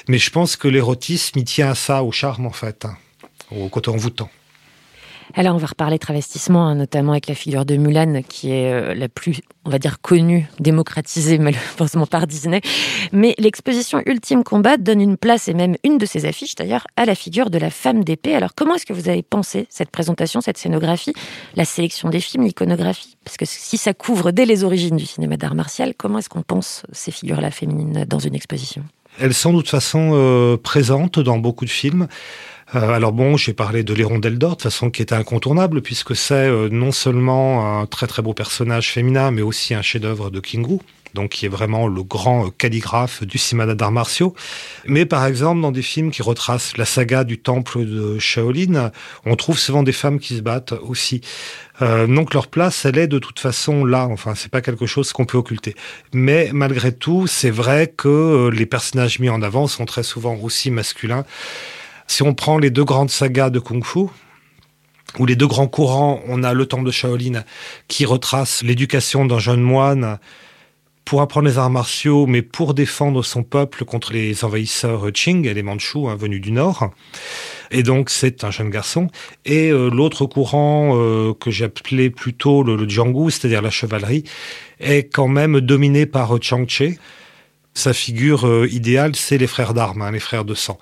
Mais 0.06 0.18
je 0.18 0.30
pense 0.30 0.54
que 0.54 0.68
l'érotisme, 0.68 1.40
il 1.40 1.44
tient 1.44 1.70
à 1.70 1.74
ça, 1.74 2.04
au 2.04 2.12
charme, 2.12 2.46
en 2.46 2.52
fait, 2.52 2.84
hein, 2.84 2.96
au 3.50 3.68
côté 3.68 3.90
envoûtant. 3.90 4.30
Alors, 5.34 5.54
on 5.54 5.58
va 5.58 5.66
reparler 5.66 5.98
travestissement, 5.98 6.66
hein, 6.66 6.74
notamment 6.74 7.12
avec 7.12 7.28
la 7.28 7.34
figure 7.34 7.64
de 7.64 7.76
Mulan, 7.76 8.22
qui 8.28 8.50
est 8.50 8.72
euh, 8.72 8.94
la 8.94 9.08
plus, 9.08 9.40
on 9.64 9.70
va 9.70 9.78
dire, 9.78 10.00
connue, 10.00 10.48
démocratisée 10.58 11.38
malheureusement 11.38 12.06
par 12.06 12.26
Disney. 12.26 12.60
Mais 13.12 13.34
l'exposition 13.38 14.02
Ultime 14.06 14.44
Combat 14.44 14.76
donne 14.76 15.00
une 15.00 15.16
place, 15.16 15.48
et 15.48 15.54
même 15.54 15.76
une 15.84 15.98
de 15.98 16.06
ses 16.06 16.26
affiches 16.26 16.54
d'ailleurs, 16.54 16.86
à 16.96 17.04
la 17.04 17.14
figure 17.14 17.50
de 17.50 17.58
la 17.58 17.70
femme 17.70 18.04
d'épée. 18.04 18.34
Alors, 18.34 18.54
comment 18.54 18.74
est-ce 18.74 18.86
que 18.86 18.92
vous 18.92 19.08
avez 19.08 19.22
pensé 19.22 19.66
cette 19.70 19.90
présentation, 19.90 20.40
cette 20.40 20.58
scénographie, 20.58 21.12
la 21.56 21.64
sélection 21.64 22.08
des 22.08 22.20
films, 22.20 22.44
l'iconographie? 22.44 23.16
Parce 23.24 23.36
que 23.36 23.44
si 23.46 23.76
ça 23.76 23.92
couvre 23.92 24.30
dès 24.30 24.46
les 24.46 24.64
origines 24.64 24.96
du 24.96 25.06
cinéma 25.06 25.36
d'art 25.36 25.54
martial, 25.54 25.94
comment 25.96 26.18
est-ce 26.18 26.28
qu'on 26.28 26.42
pense 26.42 26.82
ces 26.92 27.10
figures-là 27.10 27.50
féminines 27.50 28.06
dans 28.08 28.18
une 28.18 28.34
exposition? 28.34 28.84
Elles 29.20 29.34
sont 29.34 29.52
de 29.52 29.58
toute 29.58 29.68
façon 29.68 30.10
euh, 30.12 30.56
présentes 30.56 31.18
dans 31.18 31.38
beaucoup 31.38 31.64
de 31.64 31.70
films. 31.70 32.06
Euh, 32.74 32.90
alors 32.90 33.12
bon, 33.12 33.36
j'ai 33.36 33.54
parlé 33.54 33.82
de 33.82 33.94
l'Hirondelle 33.94 34.38
d'Or, 34.38 34.56
de 34.56 34.62
façon 34.62 34.90
qui 34.90 35.00
était 35.00 35.14
incontournable, 35.14 35.80
puisque 35.80 36.14
c'est 36.14 36.34
euh, 36.34 36.68
non 36.70 36.92
seulement 36.92 37.80
un 37.80 37.86
très 37.86 38.06
très 38.06 38.20
beau 38.20 38.34
personnage 38.34 38.90
féminin, 38.92 39.30
mais 39.30 39.42
aussi 39.42 39.74
un 39.74 39.82
chef-d'œuvre 39.82 40.30
de 40.30 40.40
King 40.40 40.66
Wu 40.66 40.78
donc 41.14 41.30
qui 41.30 41.46
est 41.46 41.48
vraiment 41.48 41.88
le 41.88 42.02
grand 42.02 42.44
euh, 42.44 42.50
calligraphe 42.50 43.24
du 43.24 43.38
cinéma 43.38 43.74
d'arts 43.74 43.90
martiaux. 43.90 44.34
Mais 44.84 45.06
par 45.06 45.24
exemple, 45.24 45.62
dans 45.62 45.72
des 45.72 45.80
films 45.80 46.10
qui 46.10 46.20
retracent 46.20 46.76
la 46.76 46.84
saga 46.84 47.24
du 47.24 47.38
temple 47.38 47.86
de 47.86 48.18
Shaolin, 48.18 48.92
on 49.24 49.34
trouve 49.34 49.58
souvent 49.58 49.82
des 49.82 49.94
femmes 49.94 50.18
qui 50.20 50.36
se 50.36 50.42
battent 50.42 50.74
aussi. 50.82 51.22
donc 51.80 52.34
leur 52.34 52.48
place, 52.48 52.84
elle 52.84 52.98
est 52.98 53.06
de 53.06 53.18
toute 53.18 53.40
façon 53.40 53.86
là. 53.86 54.06
Enfin, 54.10 54.34
c'est 54.34 54.50
pas 54.50 54.60
quelque 54.60 54.84
chose 54.84 55.12
qu'on 55.12 55.24
peut 55.24 55.38
occulter. 55.38 55.74
Mais 56.12 56.50
malgré 56.52 56.92
tout, 56.92 57.26
c'est 57.26 57.50
vrai 57.50 57.90
que 57.96 58.50
les 58.52 58.66
personnages 58.66 59.18
mis 59.18 59.30
en 59.30 59.40
avant 59.40 59.66
sont 59.66 59.86
très 59.86 60.02
souvent 60.02 60.36
aussi 60.36 60.70
masculins. 60.70 61.24
Si 62.08 62.22
on 62.22 62.34
prend 62.34 62.58
les 62.58 62.70
deux 62.70 62.84
grandes 62.84 63.10
sagas 63.10 63.50
de 63.50 63.60
Kung 63.60 63.84
Fu, 63.84 64.06
ou 65.18 65.26
les 65.26 65.36
deux 65.36 65.46
grands 65.46 65.68
courants, 65.68 66.20
on 66.26 66.42
a 66.42 66.54
le 66.54 66.66
temple 66.66 66.84
de 66.84 66.90
Shaolin 66.90 67.44
qui 67.86 68.04
retrace 68.04 68.62
l'éducation 68.62 69.24
d'un 69.24 69.38
jeune 69.38 69.60
moine 69.60 70.18
pour 71.04 71.22
apprendre 71.22 71.48
les 71.48 71.56
arts 71.56 71.70
martiaux, 71.70 72.26
mais 72.26 72.42
pour 72.42 72.74
défendre 72.74 73.22
son 73.22 73.42
peuple 73.42 73.84
contre 73.84 74.12
les 74.12 74.44
envahisseurs 74.44 75.10
Qing 75.12 75.46
et 75.46 75.54
les 75.54 75.62
Mandchous 75.62 76.08
hein, 76.08 76.16
venus 76.16 76.40
du 76.40 76.52
nord. 76.52 76.90
Et 77.70 77.82
donc 77.82 78.10
c'est 78.10 78.44
un 78.44 78.50
jeune 78.50 78.70
garçon. 78.70 79.08
Et 79.44 79.70
euh, 79.70 79.88
l'autre 79.88 80.26
courant 80.26 80.92
euh, 80.96 81.32
que 81.34 81.62
appelé 81.62 82.10
plutôt 82.10 82.62
le, 82.62 82.76
le 82.76 82.88
Jianggu, 82.88 83.30
c'est-à-dire 83.30 83.62
la 83.62 83.70
chevalerie, 83.70 84.24
est 84.80 85.04
quand 85.04 85.28
même 85.28 85.60
dominé 85.60 86.04
par 86.04 86.36
Chang 86.42 86.66
Che. 86.66 86.98
Sa 87.74 87.92
figure 87.92 88.46
euh, 88.46 88.68
idéale, 88.70 89.14
c'est 89.14 89.38
les 89.38 89.46
frères 89.46 89.72
d'armes, 89.72 90.02
hein, 90.02 90.10
les 90.10 90.20
frères 90.20 90.44
de 90.44 90.54
sang. 90.54 90.78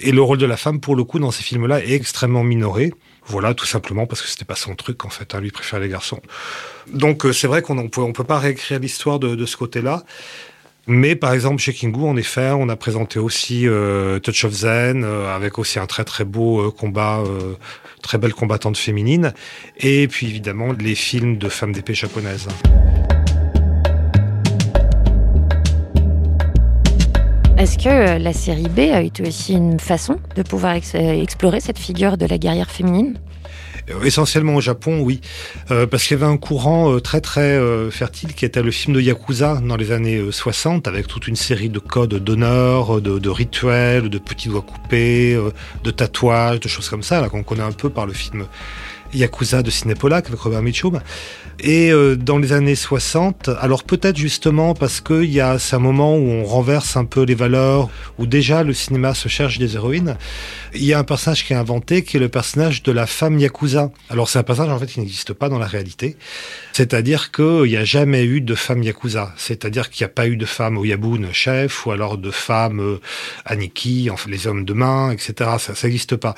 Et 0.00 0.12
le 0.12 0.22
rôle 0.22 0.38
de 0.38 0.46
la 0.46 0.56
femme, 0.56 0.80
pour 0.80 0.96
le 0.96 1.04
coup, 1.04 1.18
dans 1.18 1.30
ces 1.30 1.42
films-là, 1.42 1.80
est 1.80 1.92
extrêmement 1.92 2.44
minoré. 2.44 2.92
Voilà, 3.26 3.54
tout 3.54 3.66
simplement 3.66 4.06
parce 4.06 4.22
que 4.22 4.28
c'était 4.28 4.44
pas 4.44 4.54
son 4.54 4.74
truc 4.74 5.04
en 5.04 5.08
fait. 5.08 5.34
Hein, 5.34 5.40
lui 5.40 5.50
préfère 5.50 5.80
les 5.80 5.88
garçons. 5.88 6.20
Donc 6.92 7.26
euh, 7.26 7.32
c'est 7.32 7.48
vrai 7.48 7.60
qu'on 7.60 7.74
ne 7.74 7.88
peut, 7.88 8.00
on 8.00 8.12
peut 8.12 8.24
pas 8.24 8.38
réécrire 8.38 8.78
l'histoire 8.78 9.18
de, 9.18 9.34
de, 9.34 9.46
ce 9.46 9.56
côté-là. 9.56 10.04
Mais 10.86 11.16
par 11.16 11.32
exemple 11.32 11.60
chez 11.60 11.72
Kingu, 11.72 12.00
en 12.04 12.16
effet, 12.16 12.52
on 12.52 12.68
a 12.68 12.76
présenté 12.76 13.18
aussi 13.18 13.66
euh, 13.66 14.20
Touch 14.20 14.44
of 14.44 14.52
Zen 14.52 15.02
euh, 15.02 15.34
avec 15.34 15.58
aussi 15.58 15.80
un 15.80 15.86
très 15.86 16.04
très 16.04 16.24
beau 16.24 16.60
euh, 16.60 16.70
combat, 16.70 17.18
euh, 17.26 17.54
très 18.02 18.18
belle 18.18 18.34
combattante 18.34 18.76
féminine, 18.76 19.34
et 19.78 20.06
puis 20.06 20.28
évidemment 20.28 20.72
les 20.72 20.94
films 20.94 21.38
de 21.38 21.48
femmes 21.48 21.72
d'épée 21.72 21.94
japonaises. 21.94 22.46
Est-ce 27.66 27.78
que 27.78 28.22
la 28.22 28.32
série 28.32 28.68
B 28.68 28.78
a 28.94 29.00
été 29.00 29.26
aussi 29.26 29.54
une 29.54 29.80
façon 29.80 30.20
de 30.36 30.44
pouvoir 30.44 30.74
ex 30.74 30.94
explorer 30.94 31.58
cette 31.58 31.80
figure 31.80 32.16
de 32.16 32.24
la 32.24 32.38
guerrière 32.38 32.70
féminine? 32.70 33.18
Euh, 33.90 34.04
essentiellement 34.04 34.54
au 34.54 34.60
Japon, 34.60 35.00
oui, 35.00 35.20
euh, 35.72 35.84
parce 35.84 36.04
qu'il 36.04 36.16
y 36.16 36.22
avait 36.22 36.32
un 36.32 36.36
courant 36.36 36.92
euh, 36.92 37.00
très 37.00 37.20
très 37.20 37.40
euh, 37.40 37.90
fertile 37.90 38.34
qui 38.34 38.44
était 38.44 38.62
le 38.62 38.70
film 38.70 38.94
de 38.94 39.00
Yakuza 39.00 39.60
dans 39.64 39.74
les 39.74 39.90
années 39.90 40.30
60, 40.30 40.86
avec 40.86 41.08
toute 41.08 41.26
une 41.26 41.34
série 41.34 41.68
de 41.68 41.80
codes 41.80 42.14
d'honneur, 42.14 43.00
de, 43.00 43.28
rituels, 43.28 44.10
de 44.10 44.18
petits 44.18 44.48
doigts 44.48 44.62
coupés, 44.62 45.36
de 45.82 45.90
tatouages, 45.90 46.60
de 46.60 46.68
choses 46.68 46.88
comme 46.88 47.02
ça, 47.02 47.28
qu'on 47.28 47.42
connaît 47.42 47.62
un 47.62 47.72
peu 47.72 47.90
par 47.90 48.06
le 48.06 48.12
film 48.12 48.46
Yakuza 49.14 49.62
de 49.62 49.70
Cinépolac 49.70 50.26
avec 50.28 50.40
Robert 50.40 50.62
Mitchum. 50.62 51.00
Et 51.58 51.90
euh, 51.90 52.16
dans 52.16 52.38
les 52.38 52.52
années 52.52 52.74
60, 52.74 53.48
alors 53.60 53.82
peut-être 53.82 54.16
justement 54.16 54.74
parce 54.74 55.00
que 55.00 55.24
y 55.24 55.40
a 55.40 55.56
un 55.72 55.78
moment 55.78 56.16
où 56.16 56.28
on 56.28 56.44
renverse 56.44 56.96
un 56.96 57.06
peu 57.06 57.22
les 57.22 57.34
valeurs, 57.34 57.88
où 58.18 58.26
déjà 58.26 58.62
le 58.62 58.74
cinéma 58.74 59.14
se 59.14 59.28
cherche 59.28 59.58
des 59.58 59.74
héroïnes. 59.74 60.16
Il 60.74 60.84
y 60.84 60.92
a 60.92 60.98
un 60.98 61.04
personnage 61.04 61.46
qui 61.46 61.54
est 61.54 61.56
inventé, 61.56 62.02
qui 62.02 62.18
est 62.18 62.20
le 62.20 62.28
personnage 62.28 62.82
de 62.82 62.92
la 62.92 63.06
femme 63.06 63.38
yakuza. 63.38 63.90
Alors 64.10 64.28
c'est 64.28 64.38
un 64.38 64.42
personnage 64.42 64.72
en 64.72 64.78
fait 64.78 64.86
qui 64.86 65.00
n'existe 65.00 65.32
pas 65.32 65.48
dans 65.48 65.58
la 65.58 65.66
réalité. 65.66 66.16
C'est-à-dire 66.72 67.32
qu'il 67.32 67.62
n'y 67.62 67.76
a 67.76 67.84
jamais 67.84 68.24
eu 68.24 68.42
de 68.42 68.54
femme 68.54 68.82
yakuza. 68.82 69.32
C'est-à-dire 69.36 69.88
qu'il 69.88 70.04
n'y 70.04 70.10
a 70.10 70.14
pas 70.14 70.26
eu 70.26 70.36
de 70.36 70.44
femme 70.44 70.76
Oyabun 70.76 71.32
chef, 71.32 71.86
ou 71.86 71.90
alors 71.90 72.18
de 72.18 72.30
femme 72.30 72.80
euh, 72.80 73.00
Aniki, 73.46 74.10
les 74.28 74.46
hommes 74.46 74.66
de 74.66 74.74
main, 74.74 75.10
etc. 75.10 75.50
Ça 75.58 75.72
n'existe 75.84 76.16
pas. 76.16 76.34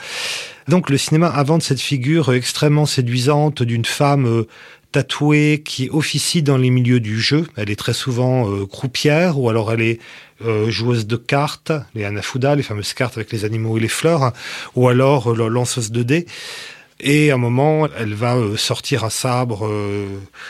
Donc 0.68 0.90
le 0.90 0.98
cinéma 0.98 1.32
invente 1.34 1.62
cette 1.62 1.80
figure 1.80 2.30
extrêmement 2.34 2.84
séduisante 2.84 3.62
d'une 3.62 3.86
femme 3.86 4.26
euh, 4.26 4.46
tatouée 4.92 5.62
qui 5.64 5.88
officie 5.90 6.42
dans 6.42 6.58
les 6.58 6.68
milieux 6.68 7.00
du 7.00 7.18
jeu. 7.18 7.46
Elle 7.56 7.70
est 7.70 7.76
très 7.76 7.94
souvent 7.94 8.50
euh, 8.50 8.66
croupière 8.66 9.40
ou 9.40 9.48
alors 9.48 9.72
elle 9.72 9.80
est 9.80 9.98
euh, 10.44 10.68
joueuse 10.68 11.06
de 11.06 11.16
cartes, 11.16 11.72
les 11.94 12.04
anafuda, 12.04 12.54
les 12.54 12.62
fameuses 12.62 12.92
cartes 12.92 13.16
avec 13.16 13.32
les 13.32 13.46
animaux 13.46 13.78
et 13.78 13.80
les 13.80 13.88
fleurs, 13.88 14.22
hein, 14.22 14.34
ou 14.76 14.88
alors 14.88 15.34
lanceuse 15.34 15.90
de 15.90 16.02
dés. 16.02 16.26
Et 17.00 17.30
à 17.30 17.34
un 17.34 17.38
moment, 17.38 17.88
elle 17.98 18.12
va 18.12 18.36
sortir 18.56 19.04
un 19.04 19.10
sabre, 19.10 19.70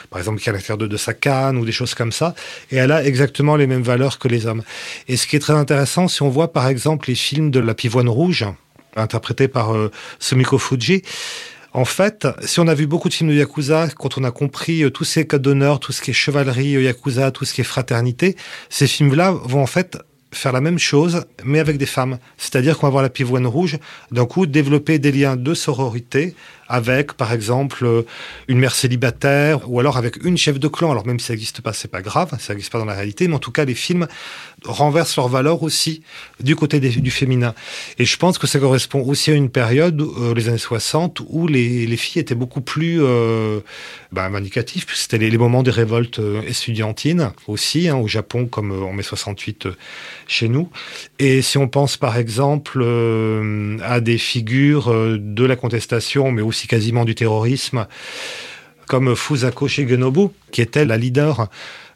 par 0.08 0.18
exemple, 0.18 0.40
qui 0.40 0.48
est 0.48 0.76
de, 0.78 0.86
de, 0.86 0.96
sa 0.96 1.12
canne 1.12 1.58
ou 1.58 1.66
des 1.66 1.72
choses 1.72 1.92
comme 1.92 2.10
ça. 2.10 2.34
Et 2.70 2.76
elle 2.76 2.90
a 2.90 3.04
exactement 3.04 3.54
les 3.54 3.66
mêmes 3.66 3.82
valeurs 3.82 4.18
que 4.18 4.28
les 4.28 4.46
hommes. 4.46 4.62
Et 5.08 5.18
ce 5.18 5.26
qui 5.26 5.36
est 5.36 5.40
très 5.40 5.52
intéressant, 5.52 6.08
si 6.08 6.22
on 6.22 6.30
voit 6.30 6.50
par 6.54 6.66
exemple 6.66 7.10
les 7.10 7.16
films 7.16 7.50
de 7.50 7.60
la 7.60 7.74
pivoine 7.74 8.08
rouge, 8.08 8.46
interprétés 8.96 9.48
par 9.48 9.74
euh, 9.74 9.90
Sumiko 10.18 10.58
Fuji, 10.58 11.02
en 11.74 11.84
fait, 11.84 12.26
si 12.44 12.60
on 12.60 12.66
a 12.66 12.74
vu 12.74 12.86
beaucoup 12.86 13.08
de 13.08 13.14
films 13.14 13.30
de 13.30 13.34
Yakuza, 13.34 13.88
quand 13.96 14.18
on 14.18 14.24
a 14.24 14.30
compris 14.30 14.82
euh, 14.82 14.90
tous 14.90 15.04
ces 15.04 15.26
codes 15.26 15.42
d'honneur, 15.42 15.80
tout 15.80 15.92
ce 15.92 16.00
qui 16.00 16.10
est 16.10 16.14
chevalerie 16.14 16.76
euh, 16.76 16.82
Yakuza, 16.82 17.30
tout 17.30 17.44
ce 17.44 17.52
qui 17.52 17.60
est 17.60 17.64
fraternité, 17.64 18.36
ces 18.70 18.86
films-là 18.86 19.32
vont 19.32 19.62
en 19.62 19.66
fait 19.66 19.98
faire 20.32 20.52
la 20.52 20.60
même 20.60 20.78
chose, 20.78 21.24
mais 21.44 21.58
avec 21.58 21.78
des 21.78 21.86
femmes. 21.86 22.18
C'est-à-dire 22.36 22.78
qu'on 22.78 22.86
va 22.86 22.90
voir 22.90 23.02
la 23.02 23.10
pivoine 23.10 23.46
rouge, 23.46 23.78
d'un 24.10 24.26
coup, 24.26 24.46
développer 24.46 24.98
des 24.98 25.12
liens 25.12 25.36
de 25.36 25.54
sororité 25.54 26.34
avec, 26.68 27.14
par 27.14 27.32
exemple, 27.32 27.84
euh, 27.84 28.02
une 28.46 28.58
mère 28.58 28.74
célibataire, 28.74 29.70
ou 29.70 29.80
alors 29.80 29.96
avec 29.96 30.22
une 30.24 30.36
chef 30.36 30.58
de 30.58 30.68
clan. 30.68 30.90
Alors 30.90 31.06
même 31.06 31.18
si 31.18 31.26
ça 31.26 31.32
n'existe 31.32 31.60
pas, 31.60 31.72
c'est 31.72 31.90
pas 31.90 32.02
grave, 32.02 32.36
ça 32.38 32.52
n'existe 32.52 32.72
pas 32.72 32.78
dans 32.78 32.84
la 32.84 32.94
réalité, 32.94 33.28
mais 33.28 33.34
en 33.34 33.38
tout 33.38 33.52
cas, 33.52 33.64
les 33.64 33.74
films 33.74 34.06
renversent 34.64 35.16
leurs 35.16 35.28
valeurs 35.28 35.62
aussi 35.62 36.02
du 36.40 36.56
côté 36.56 36.80
du 36.80 37.10
féminin. 37.10 37.54
Et 37.98 38.04
je 38.04 38.16
pense 38.16 38.38
que 38.38 38.46
ça 38.46 38.58
correspond 38.58 39.02
aussi 39.02 39.30
à 39.30 39.34
une 39.34 39.50
période, 39.50 40.00
euh, 40.00 40.34
les 40.34 40.48
années 40.48 40.58
60, 40.58 41.22
où 41.28 41.46
les, 41.46 41.86
les 41.86 41.96
filles 41.96 42.20
étaient 42.20 42.34
beaucoup 42.34 42.60
plus 42.60 43.02
euh, 43.02 43.60
bah, 44.12 44.28
manicatives, 44.28 44.84
puisque 44.86 45.02
c'était 45.02 45.18
les, 45.18 45.38
moments 45.38 45.62
des 45.62 45.70
révoltes 45.70 46.18
euh, 46.18 46.42
aussi, 47.46 47.88
hein, 47.88 47.96
au 47.96 48.08
Japon, 48.08 48.46
comme 48.46 48.82
en 48.82 48.92
mai 48.92 49.02
68 49.02 49.68
chez 50.26 50.48
nous. 50.48 50.68
Et 51.18 51.42
si 51.42 51.58
on 51.58 51.68
pense 51.68 51.96
par 51.96 52.16
exemple 52.16 52.80
euh, 52.82 53.78
à 53.82 54.00
des 54.00 54.18
figures 54.18 54.92
de 54.92 55.44
la 55.44 55.56
contestation, 55.56 56.30
mais 56.32 56.42
aussi 56.42 56.57
quasiment 56.66 57.04
du 57.04 57.14
terrorisme, 57.14 57.86
comme 58.86 59.14
Fusako 59.14 59.68
Shigenobu, 59.68 60.28
qui 60.50 60.62
était 60.62 60.84
la 60.84 60.96
leader 60.96 61.48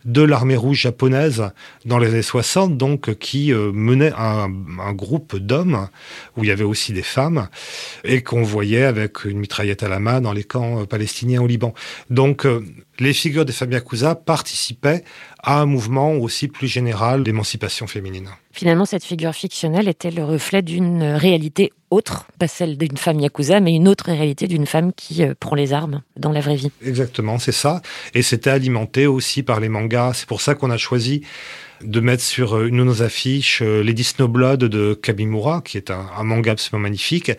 de 0.05 0.23
l'armée 0.23 0.57
rouge 0.57 0.81
japonaise 0.81 1.51
dans 1.85 1.99
les 1.99 2.09
années 2.09 2.23
60, 2.23 2.77
donc 2.77 3.15
qui 3.19 3.53
euh, 3.53 3.71
menait 3.73 4.13
un, 4.17 4.49
groupe 4.93 5.37
d'hommes 5.37 5.89
où 6.37 6.45
il 6.45 6.49
y 6.49 6.51
avait 6.51 6.65
aussi 6.65 6.93
des 6.93 7.03
femmes 7.03 7.49
et 8.05 8.23
qu'on 8.23 8.43
voyait 8.43 8.85
avec 8.85 9.25
une 9.25 9.39
mitraillette 9.39 9.83
à 9.83 9.89
la 9.89 10.01
main 10.01 10.21
dans 10.21 10.33
les 10.33 10.45
camps 10.45 10.83
euh, 10.83 10.87
palestiniens 10.87 11.41
au 11.41 11.47
Liban. 11.47 11.73
Donc 12.11 12.47
euh, 12.47 12.65
les 12.99 13.13
figures 13.13 13.45
des 13.45 13.53
femmes 13.53 13.73
Yakuza 13.73 14.15
participaient 14.15 15.05
à 15.43 15.61
un 15.61 15.67
mouvement 15.67 16.13
aussi 16.13 16.47
plus 16.47 16.69
général 16.69 17.25
d'émancipation 17.25 17.87
féminine. 17.87 18.29
Finalement, 18.53 18.85
cette 18.85 19.05
figure 19.05 19.35
fictionnelle 19.35 19.89
était 19.89 20.11
le 20.11 20.25
reflet 20.25 20.63
d'une 20.63 21.03
réalité 21.03 21.73
autre, 21.91 22.27
pas 22.39 22.49
celle 22.49 22.79
d'une 22.79 22.97
femme 22.97 23.21
Yakuza, 23.21 23.61
mais 23.61 23.75
une 23.75 23.89
autre 23.89 24.07
réalité 24.07 24.47
d'une 24.47 24.67
femme 24.67 24.93
qui 24.93 25.25
euh, 25.25 25.35
prend 25.39 25.57
les 25.57 25.73
armes 25.73 26.03
dans 26.17 26.33
la 26.33 26.41
vraie 26.41 26.55
vie. 26.55 26.71
Exactement, 26.85 27.39
c'est 27.39 27.53
ça. 27.53 27.83
Et 28.15 28.23
c'était 28.23 28.51
alimenté 28.51 29.07
aussi 29.07 29.43
par 29.43 29.61
les 29.61 29.69
mangas. 29.69 30.13
C'est 30.15 30.29
pour 30.29 30.41
ça 30.41 30.55
qu'on 30.55 30.71
a 30.71 30.79
choisi 30.79 31.23
de 31.83 32.01
mettre 32.01 32.23
sur 32.23 32.63
une 32.63 32.79
de 32.79 32.85
nos 32.85 33.03
affiches 33.03 33.63
euh, 33.63 33.83
Lady 33.83 34.05
Snowblood 34.05 34.61
de 34.61 34.95
Kabimura, 34.95 35.61
qui 35.63 35.77
est 35.77 35.91
un, 35.91 36.07
un 36.17 36.23
manga 36.23 36.53
absolument 36.53 36.83
magnifique 36.83 37.33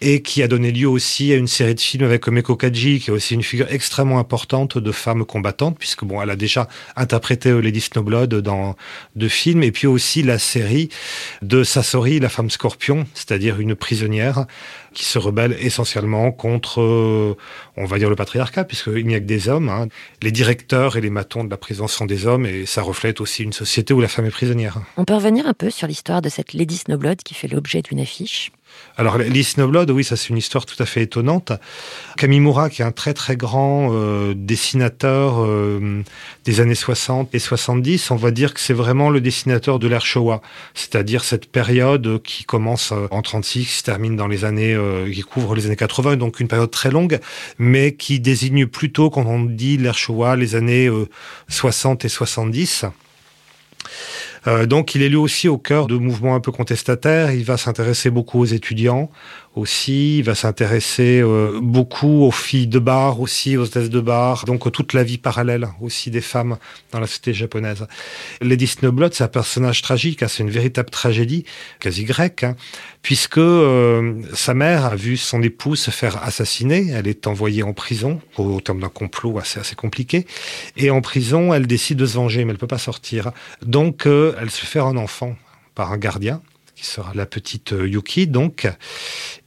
et 0.00 0.22
qui 0.22 0.42
a 0.42 0.48
donné 0.48 0.70
lieu 0.70 0.88
aussi 0.88 1.32
à 1.32 1.36
une 1.36 1.48
série 1.48 1.74
de 1.74 1.80
films 1.80 2.04
avec 2.04 2.26
Omeko 2.28 2.56
Kaji, 2.56 3.00
qui 3.00 3.10
est 3.10 3.12
aussi 3.12 3.34
une 3.34 3.42
figure 3.42 3.66
extrêmement 3.70 4.18
importante 4.18 4.78
de 4.78 4.92
femme 4.92 5.24
combattante, 5.24 5.76
puisque 5.78 6.04
bon, 6.04 6.22
elle 6.22 6.30
a 6.30 6.36
déjà 6.36 6.68
interprété 6.96 7.50
euh, 7.50 7.60
Lady 7.60 7.80
Snowblood 7.80 8.34
dans 8.34 8.76
deux 9.16 9.28
films, 9.28 9.62
et 9.62 9.72
puis 9.72 9.86
aussi 9.86 10.22
la 10.22 10.38
série 10.38 10.88
de 11.42 11.64
Sasori, 11.64 12.20
la 12.20 12.28
femme 12.28 12.50
scorpion, 12.50 13.06
c'est-à-dire 13.14 13.60
une 13.60 13.74
prisonnière 13.74 14.46
qui 14.94 15.04
se 15.04 15.18
rebelle 15.18 15.56
essentiellement 15.60 16.30
contre, 16.32 16.80
euh, 16.80 17.36
on 17.76 17.84
va 17.84 17.98
dire, 17.98 18.10
le 18.10 18.16
patriarcat, 18.16 18.64
puisqu'il 18.64 19.06
n'y 19.06 19.14
a 19.14 19.20
que 19.20 19.24
des 19.24 19.48
hommes. 19.48 19.68
Hein. 19.68 19.88
Les 20.22 20.32
directeurs 20.32 20.96
et 20.96 21.00
les 21.00 21.10
matons 21.10 21.44
de 21.44 21.50
la 21.50 21.56
prison 21.56 21.88
sont 21.88 22.06
des 22.06 22.26
hommes, 22.26 22.46
et 22.46 22.66
ça 22.66 22.82
reflète 22.82 23.20
aussi 23.20 23.42
une 23.42 23.52
société 23.52 23.94
où 23.94 24.00
la 24.00 24.08
femme 24.08 24.26
est 24.26 24.30
prisonnière. 24.30 24.78
On 24.96 25.04
peut 25.04 25.14
revenir 25.14 25.46
un 25.46 25.54
peu 25.54 25.70
sur 25.70 25.86
l'histoire 25.86 26.22
de 26.22 26.28
cette 26.28 26.52
Lady 26.52 26.76
Snowblood 26.76 27.22
qui 27.22 27.34
fait 27.34 27.48
l'objet 27.48 27.82
d'une 27.82 28.00
affiche 28.00 28.50
alors, 28.98 29.16
Lee 29.16 29.44
Snowblood, 29.44 29.92
oui, 29.92 30.02
ça 30.02 30.16
c'est 30.16 30.30
une 30.30 30.36
histoire 30.36 30.66
tout 30.66 30.80
à 30.82 30.84
fait 30.84 31.02
étonnante. 31.02 31.52
Kamimura, 32.16 32.68
qui 32.68 32.82
est 32.82 32.84
un 32.84 32.90
très 32.90 33.14
très 33.14 33.36
grand 33.36 33.90
euh, 33.92 34.34
dessinateur 34.36 35.36
euh, 35.38 36.02
des 36.44 36.60
années 36.60 36.74
60 36.74 37.32
et 37.32 37.38
70, 37.38 38.10
on 38.10 38.16
va 38.16 38.32
dire 38.32 38.52
que 38.54 38.58
c'est 38.58 38.74
vraiment 38.74 39.10
le 39.10 39.20
dessinateur 39.20 39.78
de 39.78 39.86
l'ère 39.86 40.04
Showa, 40.04 40.42
c'est-à-dire 40.74 41.22
cette 41.22 41.48
période 41.48 42.20
qui 42.24 42.42
commence 42.42 42.90
euh, 42.90 43.06
en 43.12 43.22
36, 43.22 43.66
qui 43.66 43.72
se 43.72 43.82
termine 43.84 44.16
dans 44.16 44.26
les 44.26 44.44
années, 44.44 44.76
qui 45.12 45.22
couvre 45.22 45.54
les 45.54 45.66
années 45.66 45.76
80, 45.76 46.16
donc 46.16 46.40
une 46.40 46.48
période 46.48 46.72
très 46.72 46.90
longue, 46.90 47.20
mais 47.58 47.94
qui 47.94 48.18
désigne 48.18 48.66
plutôt, 48.66 49.10
quand 49.10 49.26
on 49.26 49.44
dit 49.44 49.76
l'ère 49.76 49.96
Showa, 49.96 50.34
les 50.34 50.56
années 50.56 50.90
60 51.46 52.04
et 52.04 52.08
70. 52.08 52.84
Euh, 54.46 54.66
donc 54.66 54.94
il 54.94 55.02
est 55.02 55.08
lui 55.08 55.16
aussi 55.16 55.48
au 55.48 55.58
cœur 55.58 55.86
de 55.86 55.96
mouvements 55.96 56.34
un 56.34 56.40
peu 56.40 56.52
contestataires. 56.52 57.32
Il 57.32 57.44
va 57.44 57.56
s'intéresser 57.56 58.10
beaucoup 58.10 58.40
aux 58.40 58.44
étudiants 58.44 59.10
aussi. 59.58 60.18
Il 60.18 60.24
va 60.24 60.34
s'intéresser 60.34 61.20
euh, 61.20 61.58
beaucoup 61.60 62.24
aux 62.24 62.30
filles 62.30 62.66
de 62.66 62.78
bar 62.78 63.20
aussi, 63.20 63.56
aux 63.56 63.64
hôtesses 63.64 63.90
de 63.90 64.00
bar. 64.00 64.44
Donc 64.44 64.70
toute 64.72 64.92
la 64.92 65.02
vie 65.02 65.18
parallèle 65.18 65.68
aussi 65.80 66.10
des 66.10 66.20
femmes 66.20 66.56
dans 66.92 67.00
la 67.00 67.06
société 67.06 67.34
japonaise. 67.34 67.86
Lady 68.40 68.66
Snowblood, 68.66 69.14
c'est 69.14 69.24
un 69.24 69.28
personnage 69.28 69.82
tragique. 69.82 70.22
Hein, 70.22 70.28
c'est 70.28 70.42
une 70.42 70.50
véritable 70.50 70.90
tragédie, 70.90 71.44
quasi 71.80 72.04
grecque, 72.04 72.44
hein, 72.44 72.56
puisque 73.02 73.38
euh, 73.38 74.14
sa 74.34 74.54
mère 74.54 74.84
a 74.84 74.96
vu 74.96 75.16
son 75.16 75.42
époux 75.42 75.76
se 75.76 75.90
faire 75.90 76.22
assassiner. 76.22 76.90
Elle 76.90 77.08
est 77.08 77.26
envoyée 77.26 77.62
en 77.62 77.72
prison 77.72 78.20
au 78.36 78.60
terme 78.60 78.80
d'un 78.80 78.88
complot 78.88 79.38
assez 79.38 79.74
compliqué. 79.74 80.26
Et 80.76 80.90
en 80.90 81.00
prison, 81.00 81.52
elle 81.52 81.66
décide 81.66 81.98
de 81.98 82.06
se 82.06 82.14
venger, 82.14 82.44
mais 82.44 82.52
elle 82.52 82.58
peut 82.58 82.66
pas 82.66 82.78
sortir. 82.78 83.32
Donc 83.64 84.06
euh, 84.06 84.27
elle 84.40 84.50
se 84.50 84.66
fait 84.66 84.80
un 84.80 84.96
enfant 84.96 85.36
par 85.74 85.92
un 85.92 85.98
gardien 85.98 86.40
qui 86.78 86.86
sera 86.86 87.12
la 87.14 87.26
petite 87.26 87.72
euh, 87.72 87.88
Yuki 87.88 88.28
donc 88.28 88.68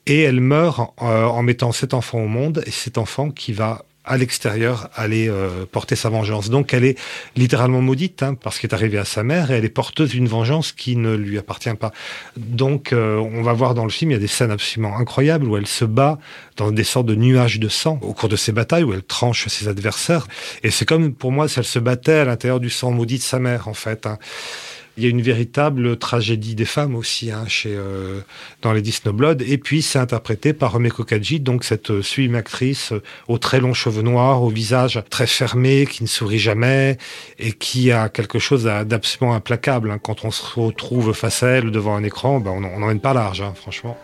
et 0.05 0.21
elle 0.21 0.41
meurt 0.41 0.93
euh, 1.01 1.25
en 1.25 1.43
mettant 1.43 1.71
cet 1.71 1.93
enfant 1.93 2.19
au 2.19 2.27
monde 2.27 2.61
et 2.65 2.71
cet 2.71 2.97
enfant 2.97 3.31
qui 3.31 3.53
va 3.53 3.85
à 4.03 4.17
l'extérieur 4.17 4.89
aller 4.95 5.29
euh, 5.29 5.65
porter 5.71 5.95
sa 5.95 6.09
vengeance. 6.09 6.49
Donc 6.49 6.73
elle 6.73 6.83
est 6.83 6.97
littéralement 7.37 7.81
maudite 7.81 8.23
hein, 8.23 8.33
parce 8.33 8.59
qu'elle 8.59 8.71
est 8.71 8.73
arrivée 8.73 8.97
à 8.97 9.05
sa 9.05 9.23
mère 9.23 9.51
et 9.51 9.57
elle 9.57 9.63
est 9.63 9.69
porteuse 9.69 10.09
d'une 10.09 10.27
vengeance 10.27 10.71
qui 10.71 10.95
ne 10.97 11.13
lui 11.13 11.37
appartient 11.37 11.73
pas. 11.75 11.91
Donc 12.35 12.93
on 12.93 13.41
va 13.43 13.53
voir 13.53 13.75
dans 13.75 13.85
le 13.85 13.91
film, 13.91 14.11
il 14.11 14.15
y 14.15 14.17
a 14.17 14.19
des 14.19 14.27
scènes 14.27 14.51
absolument 14.51 14.97
incroyables 14.97 15.47
où 15.47 15.55
elle 15.55 15.67
se 15.67 15.85
bat 15.85 16.17
dans 16.57 16.71
des 16.71 16.83
sortes 16.83 17.05
de 17.05 17.15
nuages 17.15 17.59
de 17.59 17.69
sang 17.69 17.99
au 18.01 18.13
cours 18.13 18.27
de 18.27 18.35
ses 18.35 18.51
batailles 18.51 18.83
où 18.83 18.91
elle 18.91 19.03
tranche 19.03 19.47
ses 19.47 19.67
adversaires. 19.67 20.27
Et 20.63 20.71
c'est 20.71 20.85
comme 20.85 21.13
pour 21.13 21.31
moi 21.31 21.47
si 21.47 21.59
elle 21.59 21.65
se 21.65 21.79
battait 21.79 22.13
à 22.13 22.25
l'intérieur 22.25 22.59
du 22.59 22.71
sang 22.71 22.91
maudit 22.91 23.19
de 23.19 23.23
sa 23.23 23.37
mère 23.37 23.67
en 23.67 23.75
fait. 23.75 24.07
Hein. 24.07 24.17
Il 24.97 25.03
y 25.03 25.07
a 25.07 25.09
une 25.09 25.21
véritable 25.21 25.97
tragédie 25.97 26.53
des 26.53 26.65
femmes 26.65 26.95
aussi 26.95 27.31
hein, 27.31 27.45
chez, 27.47 27.73
euh, 27.73 28.21
dans 28.61 28.73
les 28.73 28.81
Disney 28.81 29.13
Blood. 29.13 29.41
Et 29.41 29.57
puis, 29.57 29.81
c'est 29.81 29.99
interprété 29.99 30.53
par 30.53 30.73
Rumeko 30.73 31.03
Kaji, 31.05 31.39
donc 31.39 31.63
cette 31.63 31.91
euh, 31.91 32.01
sublime 32.01 32.35
actrice 32.35 32.91
euh, 32.91 33.01
aux 33.27 33.37
très 33.37 33.61
longs 33.61 33.73
cheveux 33.73 34.01
noirs, 34.01 34.43
au 34.43 34.49
visage 34.49 35.01
très 35.09 35.27
fermé, 35.27 35.87
qui 35.89 36.03
ne 36.03 36.09
sourit 36.09 36.39
jamais 36.39 36.97
et 37.39 37.53
qui 37.53 37.91
a 37.91 38.09
quelque 38.09 38.39
chose 38.39 38.63
d'absolument 38.63 39.33
implacable. 39.33 39.91
Hein. 39.91 39.99
Quand 40.01 40.25
on 40.25 40.31
se 40.31 40.59
retrouve 40.59 41.13
face 41.13 41.43
à 41.43 41.47
elle 41.47 41.71
devant 41.71 41.95
un 41.95 42.03
écran, 42.03 42.39
ben, 42.39 42.51
on 42.51 42.79
n'en 42.79 42.97
pas 42.97 43.13
large, 43.13 43.41
hein, 43.41 43.53
franchement. 43.55 43.97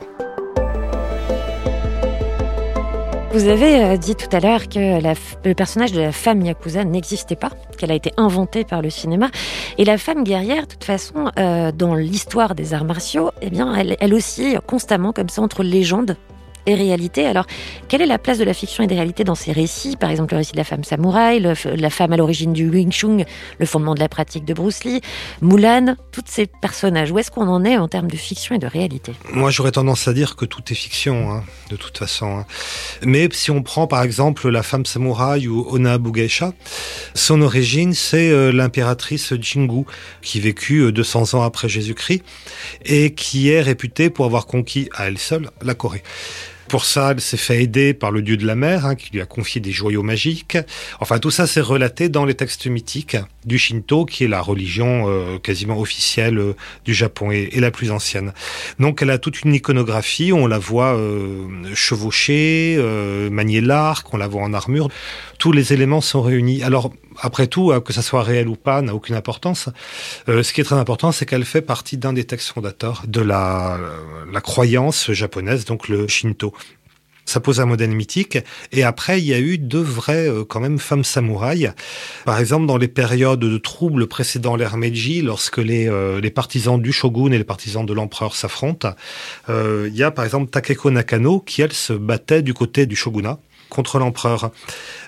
Vous 3.34 3.50
avez 3.50 3.84
euh, 3.84 3.98
dit 3.98 4.16
tout 4.16 4.30
à 4.32 4.40
l'heure 4.40 4.70
que 4.70 5.02
le 5.48 5.54
personnage 5.54 5.92
de 5.92 6.00
la 6.00 6.12
femme 6.14 6.42
Yakuza 6.42 6.86
n'existait 6.86 7.36
pas, 7.36 7.52
qu'elle 7.78 7.92
a 7.92 7.96
été 7.96 8.12
inventée 8.16 8.64
par 8.64 8.82
le 8.82 8.90
cinéma. 8.90 9.30
Et 9.78 9.84
la 9.84 9.98
femme 9.98 10.24
guerrière, 10.24 10.64
de 10.64 10.72
toute 10.72 10.86
façon, 10.86 11.30
euh, 11.38 11.72
dans 11.74 11.94
l'histoire 11.94 12.56
des 12.56 12.74
arts 12.74 12.86
martiaux, 12.86 13.32
eh 13.42 13.50
bien, 13.50 13.76
elle, 13.76 13.98
elle 14.00 14.14
oscille 14.14 14.60
constamment 14.66 15.12
comme 15.12 15.30
ça 15.30 15.42
entre 15.42 15.62
légende 15.62 16.16
et 16.68 16.76
réalité. 16.76 17.26
Alors, 17.26 17.46
quelle 17.88 18.02
est 18.02 18.08
la 18.08 18.20
place 18.20 18.38
de 18.38 18.44
la 18.44 18.54
fiction 18.54 18.84
et 18.84 18.88
des 18.88 18.96
réalités 18.96 19.24
dans 19.24 19.36
ces 19.36 19.52
récits? 19.52 19.96
Par 19.96 20.12
exemple, 20.12 20.34
le 20.34 20.40
récit 20.40 20.52
de 20.52 20.58
la 20.58 20.64
femme 20.64 20.84
samouraï, 20.84 21.40
la 21.40 21.90
femme 21.90 22.14
à 22.14 22.18
l'origine 22.18 22.54
du 22.54 22.70
Wing 22.70 22.92
Chun, 22.92 23.24
le 23.58 23.66
fondement 23.66 23.96
de 23.96 24.00
la 24.00 24.10
pratique 24.10 24.46
de 24.46 24.54
Bruce 24.54 24.84
Lee, 24.84 25.02
Mulan, 25.42 25.96
tous 26.12 26.24
ces 26.26 26.46
personnages. 26.46 27.12
Où 27.12 27.20
est-ce 27.20 27.32
qu'on 27.32 27.48
en 27.48 27.64
est 27.64 27.78
en 27.78 27.88
termes 27.88 28.12
de 28.12 28.18
fiction 28.18 28.56
et 28.56 28.60
de 28.60 28.68
réalité? 28.68 29.14
Moi, 29.32 29.50
j'aurais 29.50 29.72
tendance 29.72 30.08
à 30.08 30.14
dire 30.14 30.36
que 30.36 30.46
tout 30.46 30.62
est 30.70 30.76
fiction, 30.76 31.32
hein, 31.32 31.44
de 31.70 31.78
toute 31.78 31.98
façon. 31.98 32.40
Hein. 32.40 32.46
Mais 33.04 33.30
si 33.32 33.50
on 33.50 33.64
prend 33.64 33.88
par 33.88 34.04
exemple 34.04 34.50
la 34.50 34.62
femme 34.62 34.86
samouraï 34.86 35.48
ou 35.48 35.66
Ona 35.70 35.98
Bugeisha, 35.98 36.54
son 37.14 37.42
origine, 37.42 37.94
c'est 37.94 38.30
euh, 38.30 38.52
l'impératrice 38.52 39.34
Jingu, 39.40 39.86
qui 40.22 40.42
vécut 40.42 40.92
200 40.92 41.34
euh, 41.34 41.38
ans 41.38 41.44
après 41.44 41.70
Jésus-Christ 41.70 42.24
et 42.84 43.14
qui 43.14 43.50
est 43.50 43.62
réputée 43.62 44.10
pour 44.10 44.26
avoir 44.26 44.46
conquis 44.46 44.90
à 44.94 45.08
elle 45.08 45.18
seule 45.18 45.50
la 45.62 45.74
Corée. 45.74 46.04
Pour 46.68 46.84
ça, 46.84 47.12
elle 47.12 47.22
s'est 47.22 47.38
fait 47.38 47.64
aider 47.64 47.94
par 47.94 48.12
le 48.12 48.22
dieu 48.22 48.36
de 48.36 48.46
la 48.46 48.56
mer, 48.56 48.86
hein, 48.86 48.96
qui 48.96 49.12
lui 49.12 49.22
a 49.22 49.26
confié 49.26 49.62
des 49.62 49.72
joyaux 49.72 50.04
magiques. 50.04 50.58
Enfin, 51.00 51.18
tout 51.20 51.32
ça, 51.32 51.48
c'est 51.48 51.62
relaté 51.62 52.10
dans 52.10 52.26
les 52.26 52.34
textes 52.34 52.68
mythiques 52.68 53.18
du 53.46 53.58
Shinto, 53.58 54.06
qui 54.06 54.26
est 54.26 54.28
la 54.28 54.42
religion 54.42 55.06
euh, 55.08 55.40
quasiment 55.40 55.80
officielle 55.80 56.38
euh, 56.38 56.56
du 56.84 56.94
Japon 56.94 57.32
et, 57.32 57.50
la 57.58 57.72
plus 57.72 57.92
ancienne. 57.92 58.34
Donc, 58.80 59.02
elle 59.02 59.10
a 59.12 59.18
toute 59.18 59.44
une 59.44 59.54
iconographie. 59.54 60.34
On 60.34 60.46
la 60.46 60.60
voit 60.60 60.96
euh, 60.96 61.48
chevaucher, 61.74 62.76
euh, 62.78 63.30
manier 63.30 63.62
l'arc, 63.62 64.14
on 64.14 64.18
la 64.18 64.28
voit 64.28 64.42
en 64.42 64.54
armure. 64.54 64.90
Tous 65.38 65.52
les 65.52 65.74
éléments 65.74 66.02
sont 66.02 66.22
réunis. 66.22 66.64
Alors, 66.64 66.92
après 67.20 67.48
tout, 67.48 67.72
que 67.82 67.94
ça 67.94 68.02
soit 68.02 68.24
réel 68.24 68.48
ou 68.48 68.56
pas, 68.56 68.82
n'a 68.82 68.96
aucune 68.96 69.16
importance. 69.16 69.70
ce 70.28 70.54
qui 70.54 70.62
est 70.62 70.64
très 70.64 70.76
important, 70.76 71.12
c'est 71.12 71.26
qu'elle 71.26 71.46
fait 71.46 71.62
partie 71.62 71.98
d'un 71.98 72.14
des 72.14 72.24
textes 72.24 72.50
fondateurs 72.50 73.04
de 73.08 73.22
la, 73.22 73.80
la 74.32 74.42
croyance 74.42 75.12
japonaise, 75.12 75.66
donc 75.66 75.88
le 75.88 76.08
Shinto. 76.08 76.54
Ça 77.28 77.42
pose 77.42 77.60
un 77.60 77.66
modèle 77.66 77.92
mythique. 77.92 78.40
Et 78.72 78.84
après, 78.84 79.20
il 79.20 79.26
y 79.26 79.34
a 79.34 79.40
eu 79.40 79.58
deux 79.58 79.82
vraies, 79.82 80.30
euh, 80.30 80.78
femmes 80.78 81.04
samouraïs. 81.04 81.74
Par 82.24 82.40
exemple, 82.40 82.66
dans 82.66 82.78
les 82.78 82.88
périodes 82.88 83.42
de 83.42 83.58
troubles 83.58 84.08
précédant 84.08 84.56
l'ère 84.56 84.78
Meiji, 84.78 85.22
lorsque 85.22 85.58
les, 85.58 85.90
euh, 85.90 86.22
partisans 86.34 86.82
du 86.82 86.94
shogun 86.94 87.32
et 87.34 87.38
les 87.38 87.44
partisans 87.44 87.86
de 87.86 87.94
l'empereur 87.94 88.34
s'affrontent, 88.34 88.94
euh, 89.50 89.90
il 89.90 89.98
y 89.98 90.04
a 90.04 90.12
par 90.12 90.24
exemple 90.24 90.50
Takeko 90.50 90.90
Nakano 90.90 91.42
qui, 91.42 91.62
elle, 91.62 91.74
se 91.74 91.92
battait 91.92 92.42
du 92.42 92.54
côté 92.54 92.86
du 92.86 92.96
shogunat 92.96 93.40
contre 93.70 94.00
l'empereur. 94.00 94.52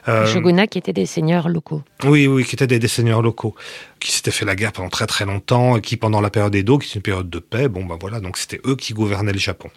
Euh, 0.08 0.26
shogunat 0.26 0.68
qui 0.68 0.78
étaient 0.78 0.94
des 0.94 1.06
seigneurs 1.06 1.50
locaux. 1.50 1.84
Oui, 2.04 2.28
oui, 2.28 2.44
qui 2.46 2.56
étaient 2.56 2.68
des, 2.68 2.88
seigneurs 2.88 3.22
locaux, 3.22 3.56
qui 4.00 4.12
s'étaient 4.12 4.32
fait 4.32 4.46
la 4.46 4.56
guerre 4.56 4.72
pendant 4.72 4.90
très 4.90 5.08
très 5.08 5.26
longtemps, 5.26 5.78
et 5.78 5.82
qui 5.82 5.98
pendant 5.98 6.22
la 6.22 6.30
période 6.30 6.56
Edo, 6.56 6.78
qui 6.78 6.90
est 6.90 6.96
une 6.96 7.02
période 7.02 7.30
de 7.30 7.40
paix, 7.40 7.68
bon 7.68 7.86
ben 7.86 7.98
voilà, 8.00 8.20
donc 8.20 8.38
c'était 8.38 8.62
eux 8.66 8.76
qui 8.76 8.94
gouvernaient 8.94 9.34
le 9.34 9.40
Japon. 9.40 9.70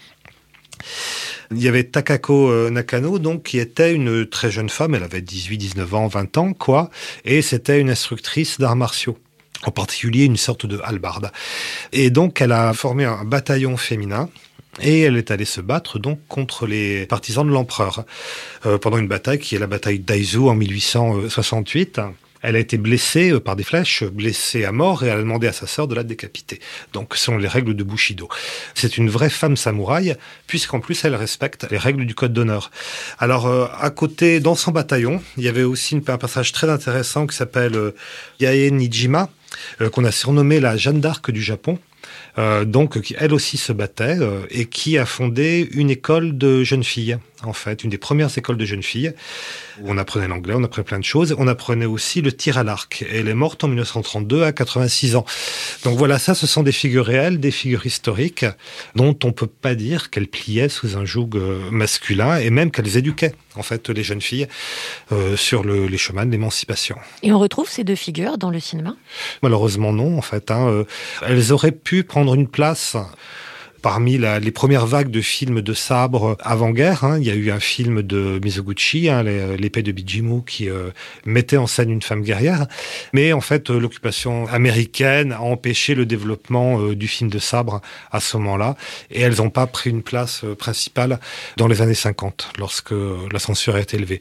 Il 1.50 1.62
y 1.62 1.68
avait 1.68 1.84
Takako 1.84 2.50
euh, 2.50 2.70
Nakano, 2.70 3.18
donc, 3.18 3.42
qui 3.44 3.58
était 3.58 3.94
une 3.94 4.26
très 4.26 4.50
jeune 4.50 4.70
femme, 4.70 4.94
elle 4.94 5.02
avait 5.02 5.20
18, 5.20 5.58
19 5.58 5.94
ans, 5.94 6.06
20 6.06 6.38
ans, 6.38 6.52
quoi, 6.54 6.90
et 7.24 7.42
c'était 7.42 7.80
une 7.80 7.90
instructrice 7.90 8.58
d'arts 8.58 8.76
martiaux 8.76 9.18
en 9.64 9.70
particulier 9.70 10.24
une 10.24 10.36
sorte 10.36 10.66
de 10.66 10.80
halbarde. 10.82 11.30
Et 11.92 12.10
donc, 12.10 12.40
elle 12.40 12.52
a 12.52 12.72
formé 12.72 13.04
un 13.04 13.24
bataillon 13.24 13.76
féminin 13.76 14.28
et 14.80 15.02
elle 15.02 15.16
est 15.16 15.30
allée 15.30 15.44
se 15.44 15.60
battre 15.60 15.98
donc 15.98 16.20
contre 16.28 16.66
les 16.66 17.06
partisans 17.06 17.46
de 17.46 17.52
l'empereur 17.52 18.04
euh, 18.66 18.78
pendant 18.78 18.98
une 18.98 19.08
bataille 19.08 19.38
qui 19.38 19.54
est 19.54 19.58
la 19.58 19.66
bataille 19.66 19.98
d'Aizu 19.98 20.38
en 20.38 20.54
1868. 20.54 22.00
Elle 22.42 22.56
a 22.56 22.58
été 22.58 22.76
blessée 22.76 23.30
euh, 23.30 23.40
par 23.40 23.56
des 23.56 23.62
flèches, 23.62 24.04
blessée 24.04 24.64
à 24.64 24.72
mort, 24.72 25.04
et 25.04 25.06
elle 25.06 25.18
a 25.18 25.22
demandé 25.22 25.46
à 25.46 25.52
sa 25.52 25.66
sœur 25.66 25.86
de 25.86 25.94
la 25.94 26.02
décapiter. 26.02 26.60
Donc, 26.92 27.14
selon 27.16 27.38
les 27.38 27.48
règles 27.48 27.74
de 27.74 27.84
Bushido. 27.84 28.28
C'est 28.74 28.98
une 28.98 29.08
vraie 29.08 29.30
femme 29.30 29.56
samouraï, 29.56 30.16
puisqu'en 30.46 30.80
plus, 30.80 31.04
elle 31.04 31.14
respecte 31.14 31.66
les 31.70 31.78
règles 31.78 32.04
du 32.04 32.14
code 32.14 32.32
d'honneur. 32.32 32.70
Alors, 33.18 33.46
euh, 33.46 33.66
à 33.78 33.90
côté, 33.90 34.40
dans 34.40 34.56
son 34.56 34.72
bataillon, 34.72 35.22
il 35.36 35.44
y 35.44 35.48
avait 35.48 35.62
aussi 35.62 36.00
un 36.08 36.18
passage 36.18 36.52
très 36.52 36.68
intéressant 36.68 37.26
qui 37.26 37.36
s'appelle 37.36 37.76
euh, 37.76 37.94
Yae 38.40 38.70
Nijima, 38.70 39.30
qu'on 39.92 40.04
a 40.04 40.10
surnommé 40.10 40.60
la 40.60 40.76
Jeanne 40.76 41.00
d'Arc 41.00 41.30
du 41.30 41.42
Japon. 41.42 41.78
Donc 42.64 43.00
qui 43.00 43.14
elle 43.18 43.34
aussi 43.34 43.56
se 43.56 43.72
battait 43.72 44.18
et 44.50 44.66
qui 44.66 44.98
a 44.98 45.06
fondé 45.06 45.68
une 45.72 45.90
école 45.90 46.36
de 46.36 46.64
jeunes 46.64 46.84
filles 46.84 47.18
en 47.44 47.52
fait, 47.52 47.82
une 47.84 47.90
des 47.90 47.98
premières 47.98 48.36
écoles 48.36 48.56
de 48.56 48.64
jeunes 48.64 48.82
filles. 48.82 49.12
Où 49.80 49.90
on 49.90 49.98
apprenait 49.98 50.28
l'anglais, 50.28 50.54
on 50.56 50.62
apprenait 50.62 50.84
plein 50.84 50.98
de 50.98 51.04
choses. 51.04 51.34
On 51.38 51.48
apprenait 51.48 51.86
aussi 51.86 52.20
le 52.20 52.32
tir 52.32 52.58
à 52.58 52.62
l'arc. 52.62 53.02
Et 53.02 53.18
elle 53.18 53.28
est 53.28 53.34
morte 53.34 53.64
en 53.64 53.68
1932 53.68 54.42
à 54.42 54.52
86 54.52 55.16
ans. 55.16 55.24
Donc 55.84 55.98
voilà, 55.98 56.18
ça, 56.18 56.34
ce 56.34 56.46
sont 56.46 56.62
des 56.62 56.72
figures 56.72 57.06
réelles, 57.06 57.40
des 57.40 57.50
figures 57.50 57.86
historiques, 57.86 58.44
dont 58.94 59.16
on 59.24 59.32
peut 59.32 59.46
pas 59.46 59.74
dire 59.74 60.10
qu'elles 60.10 60.28
pliaient 60.28 60.68
sous 60.68 60.96
un 60.96 61.04
joug 61.04 61.30
euh, 61.34 61.70
masculin 61.70 62.36
et 62.36 62.50
même 62.50 62.70
qu'elles 62.70 62.96
éduquaient, 62.96 63.34
en 63.56 63.62
fait, 63.62 63.88
les 63.88 64.02
jeunes 64.02 64.20
filles 64.20 64.46
euh, 65.10 65.36
sur 65.36 65.64
le, 65.64 65.86
les 65.86 65.98
chemins 65.98 66.26
de 66.26 66.30
l'émancipation. 66.30 66.96
Et 67.22 67.32
on 67.32 67.38
retrouve 67.38 67.68
ces 67.68 67.84
deux 67.84 67.96
figures 67.96 68.38
dans 68.38 68.50
le 68.50 68.60
cinéma? 68.60 68.94
Malheureusement 69.42 69.92
non, 69.92 70.18
en 70.18 70.22
fait. 70.22 70.50
Hein, 70.50 70.68
euh, 70.68 70.84
elles 71.26 71.52
auraient 71.52 71.72
pu 71.72 71.91
prendre 72.00 72.34
une 72.34 72.48
place 72.48 72.96
parmi 73.82 74.16
les 74.16 74.50
premières 74.52 74.86
vagues 74.86 75.10
de 75.10 75.20
films 75.20 75.60
de 75.60 75.74
sabre 75.74 76.36
avant-guerre. 76.40 77.04
Hein, 77.04 77.18
il 77.18 77.26
y 77.26 77.30
a 77.30 77.34
eu 77.34 77.50
un 77.50 77.60
film 77.60 78.02
de 78.02 78.40
Mizoguchi, 78.42 79.08
hein, 79.08 79.22
l'épée 79.24 79.82
de 79.82 79.90
Bijimu, 79.90 80.42
qui 80.46 80.70
euh, 80.70 80.90
mettait 81.26 81.56
en 81.56 81.66
scène 81.66 81.90
une 81.90 82.00
femme 82.00 82.22
guerrière. 82.22 82.66
Mais 83.12 83.32
en 83.32 83.40
fait, 83.40 83.70
euh, 83.70 83.78
l'occupation 83.78 84.46
américaine 84.46 85.32
a 85.32 85.42
empêché 85.42 85.94
le 85.94 86.06
développement 86.06 86.80
euh, 86.80 86.94
du 86.94 87.08
film 87.08 87.28
de 87.28 87.40
sabre 87.40 87.82
à 88.12 88.20
ce 88.20 88.36
moment-là. 88.36 88.76
Et 89.10 89.20
elles 89.20 89.36
n'ont 89.38 89.50
pas 89.50 89.66
pris 89.66 89.90
une 89.90 90.02
place 90.02 90.44
principale 90.58 91.18
dans 91.56 91.66
les 91.66 91.82
années 91.82 91.94
50, 91.94 92.52
lorsque 92.58 92.92
la 93.32 93.38
censure 93.40 93.74
a 93.74 93.80
été 93.80 93.96
élevée. 93.96 94.20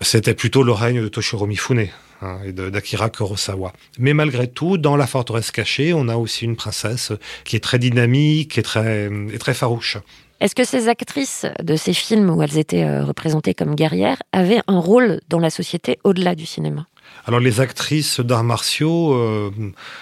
C'était 0.00 0.34
plutôt 0.34 0.62
le 0.62 0.72
règne 0.72 1.02
de 1.02 1.08
Toshiro 1.08 1.46
Mifune. 1.46 1.88
Hein, 2.22 2.38
et 2.46 2.52
d'Akira 2.52 3.10
Kurosawa. 3.10 3.72
Mais 3.98 4.14
malgré 4.14 4.46
tout, 4.46 4.78
dans 4.78 4.96
La 4.96 5.08
forteresse 5.08 5.50
cachée, 5.50 5.92
on 5.92 6.06
a 6.06 6.14
aussi 6.14 6.44
une 6.44 6.54
princesse 6.54 7.10
qui 7.44 7.56
est 7.56 7.60
très 7.60 7.80
dynamique 7.80 8.58
et 8.58 8.62
très, 8.62 9.10
et 9.32 9.38
très 9.38 9.54
farouche. 9.54 9.98
Est-ce 10.38 10.54
que 10.54 10.62
ces 10.64 10.88
actrices 10.88 11.46
de 11.60 11.74
ces 11.74 11.92
films 11.92 12.30
où 12.30 12.40
elles 12.42 12.58
étaient 12.58 12.84
euh, 12.84 13.04
représentées 13.04 13.54
comme 13.54 13.74
guerrières 13.74 14.22
avaient 14.32 14.60
un 14.68 14.78
rôle 14.78 15.20
dans 15.28 15.40
la 15.40 15.50
société 15.50 15.98
au-delà 16.04 16.36
du 16.36 16.46
cinéma? 16.46 16.86
Alors 17.26 17.40
les 17.40 17.60
actrices 17.60 18.20
d'arts 18.20 18.44
martiaux 18.44 19.14
euh, 19.14 19.50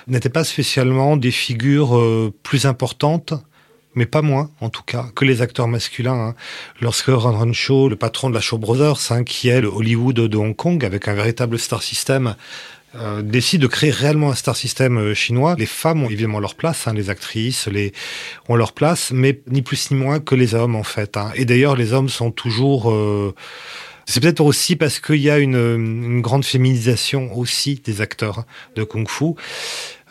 n'étaient 0.06 0.28
pas 0.28 0.44
spécialement 0.44 1.16
des 1.16 1.30
figures 1.30 1.96
euh, 1.96 2.32
plus 2.42 2.66
importantes 2.66 3.32
mais 3.94 4.06
pas 4.06 4.22
moins, 4.22 4.50
en 4.60 4.68
tout 4.68 4.82
cas, 4.84 5.06
que 5.14 5.24
les 5.24 5.42
acteurs 5.42 5.68
masculins. 5.68 6.28
Hein. 6.28 6.34
Lorsque 6.80 7.08
Ron 7.08 7.52
Shaw, 7.52 7.88
le 7.88 7.96
patron 7.96 8.30
de 8.30 8.34
la 8.34 8.40
Shaw 8.40 8.58
Brothers, 8.58 9.10
hein, 9.10 9.24
qui 9.24 9.48
est 9.48 9.60
le 9.60 9.68
Hollywood 9.68 10.16
de 10.16 10.36
Hong 10.36 10.54
Kong, 10.54 10.84
avec 10.84 11.08
un 11.08 11.14
véritable 11.14 11.58
star 11.58 11.82
system, 11.82 12.34
euh, 12.96 13.22
décide 13.22 13.62
de 13.62 13.68
créer 13.68 13.90
réellement 13.90 14.30
un 14.30 14.34
star 14.34 14.56
system 14.56 14.98
euh, 14.98 15.14
chinois, 15.14 15.54
les 15.56 15.66
femmes 15.66 16.02
ont 16.02 16.10
évidemment 16.10 16.40
leur 16.40 16.56
place, 16.56 16.88
hein, 16.88 16.92
les 16.92 17.08
actrices 17.08 17.68
les, 17.68 17.92
ont 18.48 18.56
leur 18.56 18.72
place, 18.72 19.12
mais 19.12 19.40
ni 19.46 19.62
plus 19.62 19.92
ni 19.92 19.96
moins 19.96 20.18
que 20.18 20.34
les 20.34 20.54
hommes, 20.54 20.74
en 20.74 20.82
fait. 20.82 21.16
Hein. 21.16 21.30
Et 21.36 21.44
d'ailleurs, 21.44 21.76
les 21.76 21.92
hommes 21.92 22.08
sont 22.08 22.30
toujours... 22.30 22.90
Euh, 22.90 23.34
c'est 24.06 24.18
peut-être 24.18 24.40
aussi 24.40 24.74
parce 24.74 24.98
qu'il 24.98 25.20
y 25.20 25.30
a 25.30 25.38
une, 25.38 25.54
une, 25.54 26.20
grande 26.20 26.44
féminisation 26.44 27.32
aussi 27.38 27.80
des 27.84 28.00
acteurs 28.00 28.44
de 28.74 28.82
kung-fu. 28.82 29.34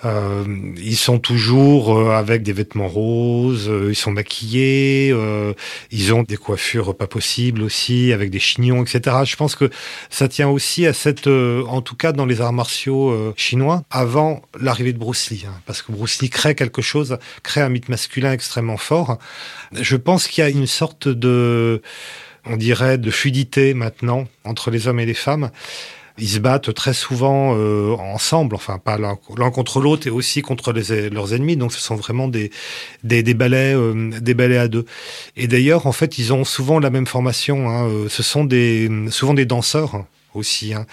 Euh, 0.05 0.45
ils 0.77 0.95
sont 0.95 1.19
toujours 1.19 1.97
euh, 1.97 2.11
avec 2.11 2.41
des 2.41 2.53
vêtements 2.53 2.87
roses, 2.87 3.67
euh, 3.69 3.89
ils 3.89 3.95
sont 3.95 4.11
maquillés, 4.11 5.13
ils 5.91 6.13
ont 6.13 6.23
des 6.23 6.37
coiffures 6.37 6.95
pas 6.95 7.07
possibles 7.07 7.61
aussi, 7.61 8.13
avec 8.13 8.29
des 8.29 8.39
chignons, 8.39 8.83
etc. 8.83 9.17
Je 9.25 9.35
pense 9.35 9.55
que 9.55 9.69
ça 10.09 10.27
tient 10.27 10.47
aussi 10.47 10.85
à 10.85 10.93
cette, 10.93 11.27
en 11.27 11.81
tout 11.81 11.95
cas 11.95 12.11
dans 12.11 12.25
les 12.25 12.41
arts 12.41 12.53
martiaux 12.53 13.33
chinois, 13.35 13.83
avant 13.89 14.41
l'arrivée 14.59 14.93
de 14.93 14.97
Bruce 14.97 15.29
Lee, 15.29 15.45
hein, 15.47 15.53
parce 15.65 15.81
que 15.81 15.91
Bruce 15.91 16.21
Lee 16.21 16.29
crée 16.29 16.55
quelque 16.55 16.81
chose, 16.81 17.17
crée 17.43 17.61
un 17.61 17.69
mythe 17.69 17.89
masculin 17.89 18.31
extrêmement 18.31 18.77
fort. 18.77 19.17
Je 19.73 19.95
pense 19.95 20.27
qu'il 20.27 20.43
y 20.43 20.47
a 20.47 20.49
une 20.49 20.67
sorte 20.67 21.07
de, 21.07 21.81
on 22.45 22.57
dirait, 22.57 22.97
de 22.97 23.11
fluidité 23.11 23.73
maintenant 23.73 24.27
entre 24.43 24.71
les 24.71 24.87
hommes 24.87 24.99
et 24.99 25.05
les 25.05 25.13
femmes 25.13 25.51
ils 26.19 26.29
se 26.29 26.39
battent 26.39 26.73
très 26.73 26.93
souvent 26.93 27.55
euh, 27.55 27.95
ensemble, 27.95 28.55
enfin 28.55 28.77
pas 28.77 28.97
l'un 28.97 29.51
contre 29.51 29.79
l'autre 29.79 30.07
et 30.07 30.09
aussi 30.09 30.41
contre 30.41 30.73
les, 30.73 31.09
leurs 31.09 31.33
ennemis. 31.33 31.57
Donc 31.57 31.73
ce 31.73 31.79
sont 31.79 31.95
vraiment 31.95 32.27
des 32.27 32.51
des, 33.03 33.23
des 33.23 33.33
ballets 33.33 33.75
euh, 33.75 34.11
des 34.19 34.33
ballets 34.33 34.57
à 34.57 34.67
deux. 34.67 34.85
Et 35.35 35.47
d'ailleurs, 35.47 35.85
en 35.87 35.91
fait, 35.91 36.17
ils 36.17 36.33
ont 36.33 36.43
souvent 36.43 36.79
la 36.79 36.89
même 36.89 37.07
formation. 37.07 37.69
Hein. 37.69 37.87
Euh, 37.87 38.09
ce 38.09 38.23
sont 38.23 38.43
des 38.43 38.89
souvent 39.09 39.33
des 39.33 39.45
danseurs 39.45 40.05
aussi, 40.33 40.73
hein, 40.73 40.85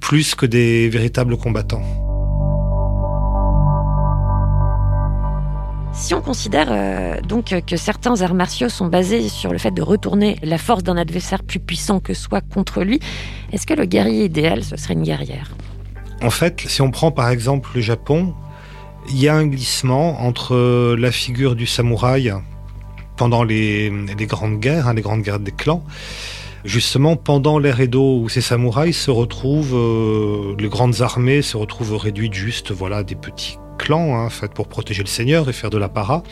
plus 0.00 0.34
que 0.34 0.46
des 0.46 0.88
véritables 0.88 1.36
combattants. 1.36 2.19
Si 5.92 6.14
on 6.14 6.20
considère 6.20 6.68
euh, 6.70 7.20
donc 7.20 7.54
que 7.66 7.76
certains 7.76 8.22
arts 8.22 8.34
martiaux 8.34 8.68
sont 8.68 8.86
basés 8.86 9.28
sur 9.28 9.52
le 9.52 9.58
fait 9.58 9.72
de 9.72 9.82
retourner 9.82 10.36
la 10.42 10.56
force 10.56 10.82
d'un 10.82 10.96
adversaire 10.96 11.42
plus 11.42 11.58
puissant 11.58 12.00
que 12.00 12.14
soi 12.14 12.40
contre 12.40 12.82
lui, 12.82 13.00
est-ce 13.52 13.66
que 13.66 13.74
le 13.74 13.84
guerrier 13.84 14.24
idéal, 14.24 14.62
ce 14.62 14.76
serait 14.76 14.94
une 14.94 15.02
guerrière? 15.02 15.50
En 16.22 16.30
fait, 16.30 16.62
si 16.66 16.80
on 16.80 16.90
prend 16.90 17.10
par 17.10 17.28
exemple 17.30 17.70
le 17.74 17.80
Japon, 17.80 18.34
il 19.08 19.20
y 19.20 19.28
a 19.28 19.34
un 19.34 19.46
glissement 19.46 20.20
entre 20.20 20.94
la 20.94 21.10
figure 21.10 21.56
du 21.56 21.66
samouraï 21.66 22.32
pendant 23.16 23.42
les, 23.42 23.92
grandes 24.20 24.60
guerres, 24.60 24.88
hein, 24.88 24.94
les 24.94 25.02
grandes 25.02 25.22
guerres 25.22 25.40
des 25.40 25.52
clans, 25.52 25.84
justement 26.64 27.16
pendant 27.16 27.58
l'ère 27.58 27.80
Edo 27.80 28.20
où 28.20 28.28
ces 28.28 28.40
samouraïs 28.40 28.96
se 28.96 29.10
retrouvent, 29.10 29.74
euh, 29.74 30.54
les 30.58 30.68
grandes 30.68 31.00
armées 31.00 31.42
se 31.42 31.56
retrouvent 31.56 31.96
réduites 31.96 32.34
juste 32.34 32.70
voilà 32.70 33.02
des 33.02 33.16
petits 33.16 33.58
clan, 33.80 34.26
hein, 34.26 34.28
pour 34.54 34.68
protéger 34.68 35.02
le 35.02 35.08
seigneur 35.08 35.48
et 35.48 35.52
faire 35.52 35.70
de 35.70 35.78
la 35.78 35.88
para. 35.88 36.22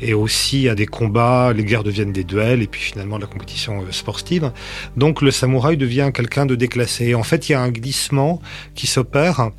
Et 0.00 0.12
aussi 0.12 0.68
à 0.68 0.74
des 0.74 0.86
combats, 0.86 1.52
les 1.54 1.64
guerres 1.64 1.84
deviennent 1.84 2.12
des 2.12 2.24
duels 2.24 2.60
et 2.62 2.66
puis 2.66 2.80
finalement 2.80 3.16
la 3.16 3.26
compétition 3.26 3.80
euh, 3.80 3.90
sportive. 3.90 4.52
Donc 4.96 5.22
le 5.22 5.30
samouraï 5.30 5.76
devient 5.76 6.10
quelqu'un 6.12 6.46
de 6.46 6.54
déclassé. 6.54 7.14
en 7.14 7.22
fait, 7.22 7.48
il 7.48 7.52
y 7.52 7.54
a 7.54 7.62
un 7.62 7.70
glissement 7.70 8.40
qui 8.74 8.86
s'opère 8.86 9.50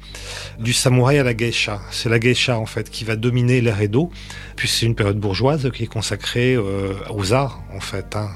du 0.60 0.74
samouraï 0.74 1.18
à 1.18 1.24
la 1.24 1.34
geisha. 1.34 1.82
C'est 1.90 2.10
la 2.10 2.20
geisha 2.20 2.60
en 2.60 2.68
fait 2.68 2.90
qui 2.90 3.06
va 3.06 3.16
dominer 3.16 3.60
l'ère 3.62 3.82
Edo, 3.82 4.12
puis 4.56 4.68
c'est 4.68 4.86
une 4.86 4.96
période 4.96 5.18
bourgeoise 5.18 5.72
qui 5.74 5.84
est 5.84 5.88
consacrée 5.88 6.54
euh, 6.54 6.94
aux 7.10 7.34
arts 7.34 7.64
en 7.74 7.80
fait. 7.80 8.16
Hein. 8.16 8.30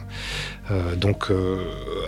Euh, 0.72 0.96
donc 0.96 1.32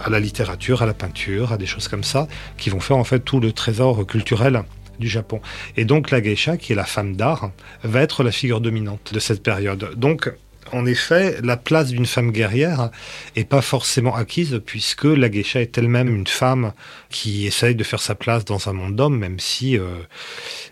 à 0.04 0.10
la 0.10 0.20
littérature, 0.20 0.82
à 0.82 0.86
la 0.86 0.94
peinture, 0.94 1.52
à 1.52 1.58
des 1.58 1.66
choses 1.66 1.88
comme 1.88 2.04
ça, 2.04 2.28
qui 2.58 2.70
vont 2.70 2.80
faire 2.80 2.98
en 2.98 3.04
fait 3.04 3.20
tout 3.20 3.40
le 3.40 3.52
trésor 3.52 4.06
culturel 4.08 4.64
du 5.02 5.10
Japon. 5.10 5.42
Et 5.76 5.84
donc 5.84 6.12
la 6.12 6.22
geisha, 6.22 6.56
qui 6.56 6.72
est 6.72 6.76
la 6.76 6.86
femme 6.86 7.18
d'art, 7.18 7.52
va 7.84 8.02
être 8.02 8.24
la 8.24 8.32
figure 8.32 8.62
dominante 8.62 9.14
de 9.14 9.20
cette 9.20 9.44
période. 9.44 9.96
Donc 9.98 10.32
en 10.74 10.86
effet, 10.86 11.38
la 11.44 11.58
place 11.58 11.90
d'une 11.90 12.06
femme 12.06 12.32
guerrière 12.32 12.92
est 13.36 13.44
pas 13.44 13.62
forcément 13.62 14.16
acquise 14.16 14.62
puisque 14.66 15.04
la 15.04 15.28
geisha 15.28 15.60
est 15.62 15.78
elle-même 15.78 16.14
une 16.16 16.28
femme 16.28 16.74
qui 17.10 17.46
essaye 17.46 17.76
de 17.76 17.84
faire 17.84 18.00
sa 18.00 18.16
place 18.16 18.46
dans 18.46 18.70
un 18.70 18.74
monde 18.74 18.96
d'hommes, 18.96 19.18
même 19.18 19.40
si, 19.40 19.78
euh, 19.78 19.98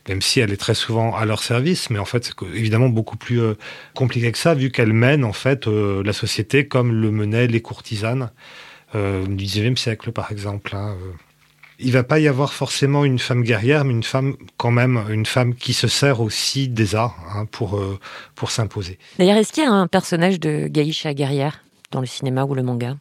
même 0.07 0.21
si 0.21 0.39
elle 0.39 0.51
est 0.51 0.57
très 0.57 0.75
souvent 0.75 1.15
à 1.15 1.25
leur 1.25 1.43
service. 1.43 1.89
Mais 1.89 1.99
en 1.99 2.05
fait, 2.05 2.25
c'est 2.25 2.47
évidemment 2.55 2.89
beaucoup 2.89 3.17
plus 3.17 3.41
euh, 3.41 3.55
compliqué 3.93 4.31
que 4.31 4.37
ça, 4.37 4.53
vu 4.53 4.71
qu'elle 4.71 4.93
mène 4.93 5.25
en 5.25 5.33
fait 5.33 5.67
euh, 5.67 6.01
la 6.03 6.13
société 6.13 6.67
comme 6.67 6.93
le 6.93 7.11
menaient 7.11 7.47
les 7.47 7.61
courtisanes 7.61 8.31
du 8.95 9.45
XIXe 9.45 9.79
siècle, 9.79 10.11
par 10.11 10.31
exemple. 10.31 10.75
Hein, 10.75 10.97
il 11.79 11.91
va 11.91 12.03
pas 12.03 12.19
y 12.19 12.27
avoir 12.27 12.53
forcément 12.53 13.05
une 13.05 13.19
femme 13.19 13.43
guerrière, 13.43 13.85
mais 13.85 13.93
une 13.93 14.03
femme 14.03 14.35
quand 14.57 14.71
même, 14.71 15.03
une 15.09 15.25
femme 15.25 15.55
qui 15.55 15.73
se 15.73 15.87
sert 15.87 16.21
aussi 16.21 16.67
des 16.67 16.95
arts 16.95 17.17
hein, 17.33 17.45
pour, 17.49 17.77
euh, 17.77 17.97
pour 18.35 18.51
s'imposer. 18.51 18.99
D'ailleurs, 19.17 19.37
est-ce 19.37 19.53
qu'il 19.53 19.63
y 19.63 19.67
a 19.67 19.71
un 19.71 19.87
personnage 19.87 20.39
de 20.39 20.67
geisha 20.67 21.13
guerrière 21.13 21.63
dans 21.91 22.01
le 22.01 22.07
cinéma 22.07 22.43
ou 22.43 22.53
le 22.53 22.63
manga? 22.63 22.97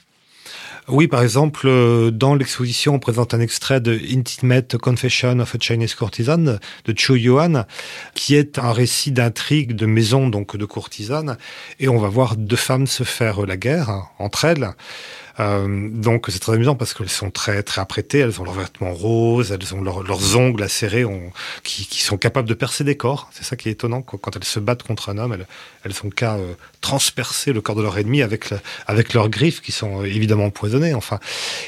Oui, 0.90 1.06
par 1.06 1.22
exemple, 1.22 1.66
euh, 1.66 2.10
dans 2.10 2.34
l'exposition, 2.34 2.94
on 2.94 2.98
présente 2.98 3.34
un 3.34 3.40
extrait 3.40 3.78
de 3.78 4.00
Intimate 4.10 4.78
Confession 4.78 5.38
of 5.40 5.54
a 5.54 5.58
Chinese 5.60 5.94
Courtesan 5.94 6.58
de 6.86 6.94
Chu 6.96 7.18
Yuan, 7.18 7.66
qui 8.14 8.36
est 8.36 8.58
un 8.58 8.72
récit 8.72 9.12
d'intrigue 9.12 9.74
de 9.74 9.84
maison, 9.84 10.30
donc 10.30 10.56
de 10.56 10.64
courtisanes, 10.64 11.36
et 11.78 11.88
on 11.88 11.98
va 11.98 12.08
voir 12.08 12.36
deux 12.36 12.56
femmes 12.56 12.86
se 12.86 13.04
faire 13.04 13.44
la 13.44 13.58
guerre 13.58 13.90
hein, 13.90 14.08
entre 14.18 14.46
elles. 14.46 14.70
Euh, 15.40 15.88
donc 15.90 16.26
c'est 16.28 16.38
très 16.38 16.54
amusant 16.54 16.74
parce 16.74 16.94
qu'elles 16.94 17.08
sont 17.08 17.30
très 17.30 17.62
très 17.62 17.80
apprêtées, 17.80 18.18
elles 18.18 18.40
ont 18.40 18.44
leurs 18.44 18.54
vêtements 18.54 18.92
roses, 18.92 19.52
elles 19.52 19.74
ont 19.74 19.82
leurs 19.82 20.36
ongles 20.36 20.62
acérés 20.62 21.04
qui, 21.62 21.84
sont 22.00 22.16
capables 22.16 22.48
de 22.48 22.54
percer 22.54 22.84
des 22.84 22.96
corps. 22.96 23.28
C'est 23.32 23.44
ça 23.44 23.56
qui 23.56 23.68
est 23.68 23.72
étonnant 23.72 24.02
quand 24.02 24.34
elles 24.36 24.44
se 24.44 24.60
battent 24.60 24.82
contre 24.82 25.10
un 25.10 25.18
homme, 25.18 25.32
elles, 25.32 25.46
elles 25.84 25.94
sont 25.94 26.10
qu'à 26.10 26.34
euh, 26.34 26.54
transpercer 26.80 27.52
le 27.52 27.60
corps 27.60 27.76
de 27.76 27.82
leur 27.82 27.98
ennemi 27.98 28.22
avec 28.22 28.46
avec 28.86 29.14
leurs 29.14 29.28
griffes 29.28 29.60
qui 29.60 29.72
sont 29.72 30.02
euh, 30.02 30.04
évidemment 30.04 30.46
empoisonnées. 30.46 30.94
Enfin, 30.94 31.18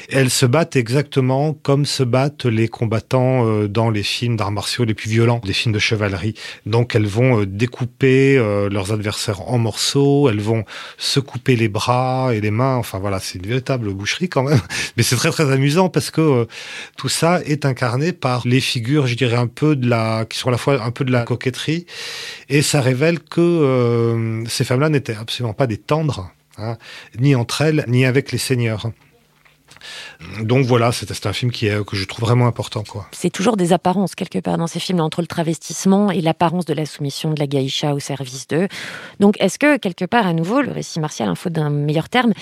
elles 0.09 0.29
se 0.29 0.45
battent 0.45 0.75
exactement 0.75 1.53
comme 1.53 1.85
se 1.85 2.03
battent 2.03 2.45
les 2.45 2.67
combattants 2.67 3.45
euh, 3.45 3.67
dans 3.67 3.89
les 3.89 4.03
films 4.03 4.37
d'arts 4.37 4.51
martiaux 4.51 4.85
les 4.85 4.93
plus 4.93 5.09
violents, 5.09 5.41
les 5.43 5.53
films 5.53 5.73
de 5.73 5.79
chevalerie. 5.79 6.35
Donc 6.65 6.95
elles 6.95 7.07
vont 7.07 7.43
découper 7.45 8.37
leurs 8.71 8.91
adversaires 8.91 9.49
en 9.49 9.57
morceaux, 9.57 10.29
elles 10.29 10.41
vont 10.41 10.63
se 10.97 11.19
couper 11.19 11.55
les 11.55 11.67
bras 11.67 12.31
et 12.33 12.41
les 12.41 12.51
mains. 12.51 12.75
Enfin 12.75 12.99
voilà, 12.99 13.19
c'est 13.19 13.39
une 13.39 13.47
véritable 13.47 13.93
boucherie 13.93 14.29
quand 14.29 14.43
même. 14.43 14.59
Mais 14.97 15.03
c'est 15.03 15.15
très 15.15 15.31
très 15.31 15.51
amusant 15.51 15.89
parce 15.89 16.11
que 16.11 16.21
euh, 16.21 16.45
tout 16.97 17.09
ça 17.09 17.41
est 17.45 17.65
incarné 17.65 18.11
par 18.13 18.41
les 18.45 18.59
figures, 18.59 19.07
je 19.07 19.15
dirais 19.15 19.37
un 19.37 19.47
peu 19.47 19.75
de 19.75 19.89
la, 19.89 20.25
qui 20.25 20.37
sont 20.37 20.49
à 20.49 20.51
la 20.51 20.57
fois 20.57 20.81
un 20.81 20.91
peu 20.91 21.05
de 21.05 21.11
la 21.11 21.23
coquetterie, 21.23 21.85
et 22.49 22.61
ça 22.61 22.81
révèle 22.81 23.19
que 23.19 23.41
euh, 23.41 24.45
ces 24.47 24.63
femmes-là 24.63 24.89
n'étaient 25.01 25.19
absolument 25.19 25.53
pas 25.53 25.67
des 25.67 25.77
tendres, 25.77 26.31
hein, 26.57 26.77
ni 27.19 27.35
entre 27.35 27.61
elles, 27.61 27.83
ni 27.87 28.05
avec 28.05 28.31
les 28.31 28.37
seigneurs. 28.37 28.91
Donc 30.41 30.65
voilà, 30.65 30.91
c'est 30.91 31.25
un 31.25 31.33
film 31.33 31.51
qui 31.51 31.67
est, 31.67 31.83
que 31.85 31.95
je 31.95 32.05
trouve 32.05 32.25
vraiment 32.25 32.47
important. 32.47 32.83
quoi. 32.83 33.07
C'est 33.11 33.29
toujours 33.29 33.57
des 33.57 33.73
apparences 33.73 34.15
quelque 34.15 34.39
part 34.39 34.57
dans 34.57 34.67
ces 34.67 34.79
films, 34.79 34.99
entre 34.99 35.21
le 35.21 35.27
travestissement 35.27 36.11
et 36.11 36.21
l'apparence 36.21 36.65
de 36.65 36.73
la 36.73 36.85
soumission 36.85 37.33
de 37.33 37.39
la 37.39 37.47
geisha 37.47 37.93
au 37.93 37.99
service 37.99 38.47
d'eux. 38.47 38.67
Donc 39.19 39.35
est-ce 39.39 39.57
que 39.57 39.77
quelque 39.77 40.05
part, 40.05 40.27
à 40.27 40.33
nouveau, 40.33 40.61
le 40.61 40.71
récit 40.71 40.99
martial, 40.99 41.29
un 41.29 41.35
faute 41.35 41.53
d'un 41.53 41.69
meilleur 41.69 42.09
terme, 42.09 42.33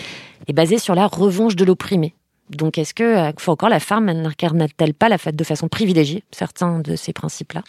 est 0.48 0.54
basé 0.54 0.80
sur 0.80 0.96
la 0.96 1.08
revanche 1.08 1.56
de 1.56 1.66
l'opprimé? 1.66 2.14
Donc, 2.50 2.80
est-ce 2.80 2.96
que, 2.96 3.04
euh, 3.04 3.32
encore, 3.48 3.70
la 3.70 3.80
femme 3.80 4.12
n'incarne-t-elle 4.12 4.96
pas 4.96 5.08
la 5.08 5.20
fête 5.20 5.36
de 5.36 5.44
façon 5.44 5.68
privilégiée 5.68 6.24
certains 6.32 6.80
de 6.80 6.96
ces 6.96 7.14
principes-là? 7.14 7.64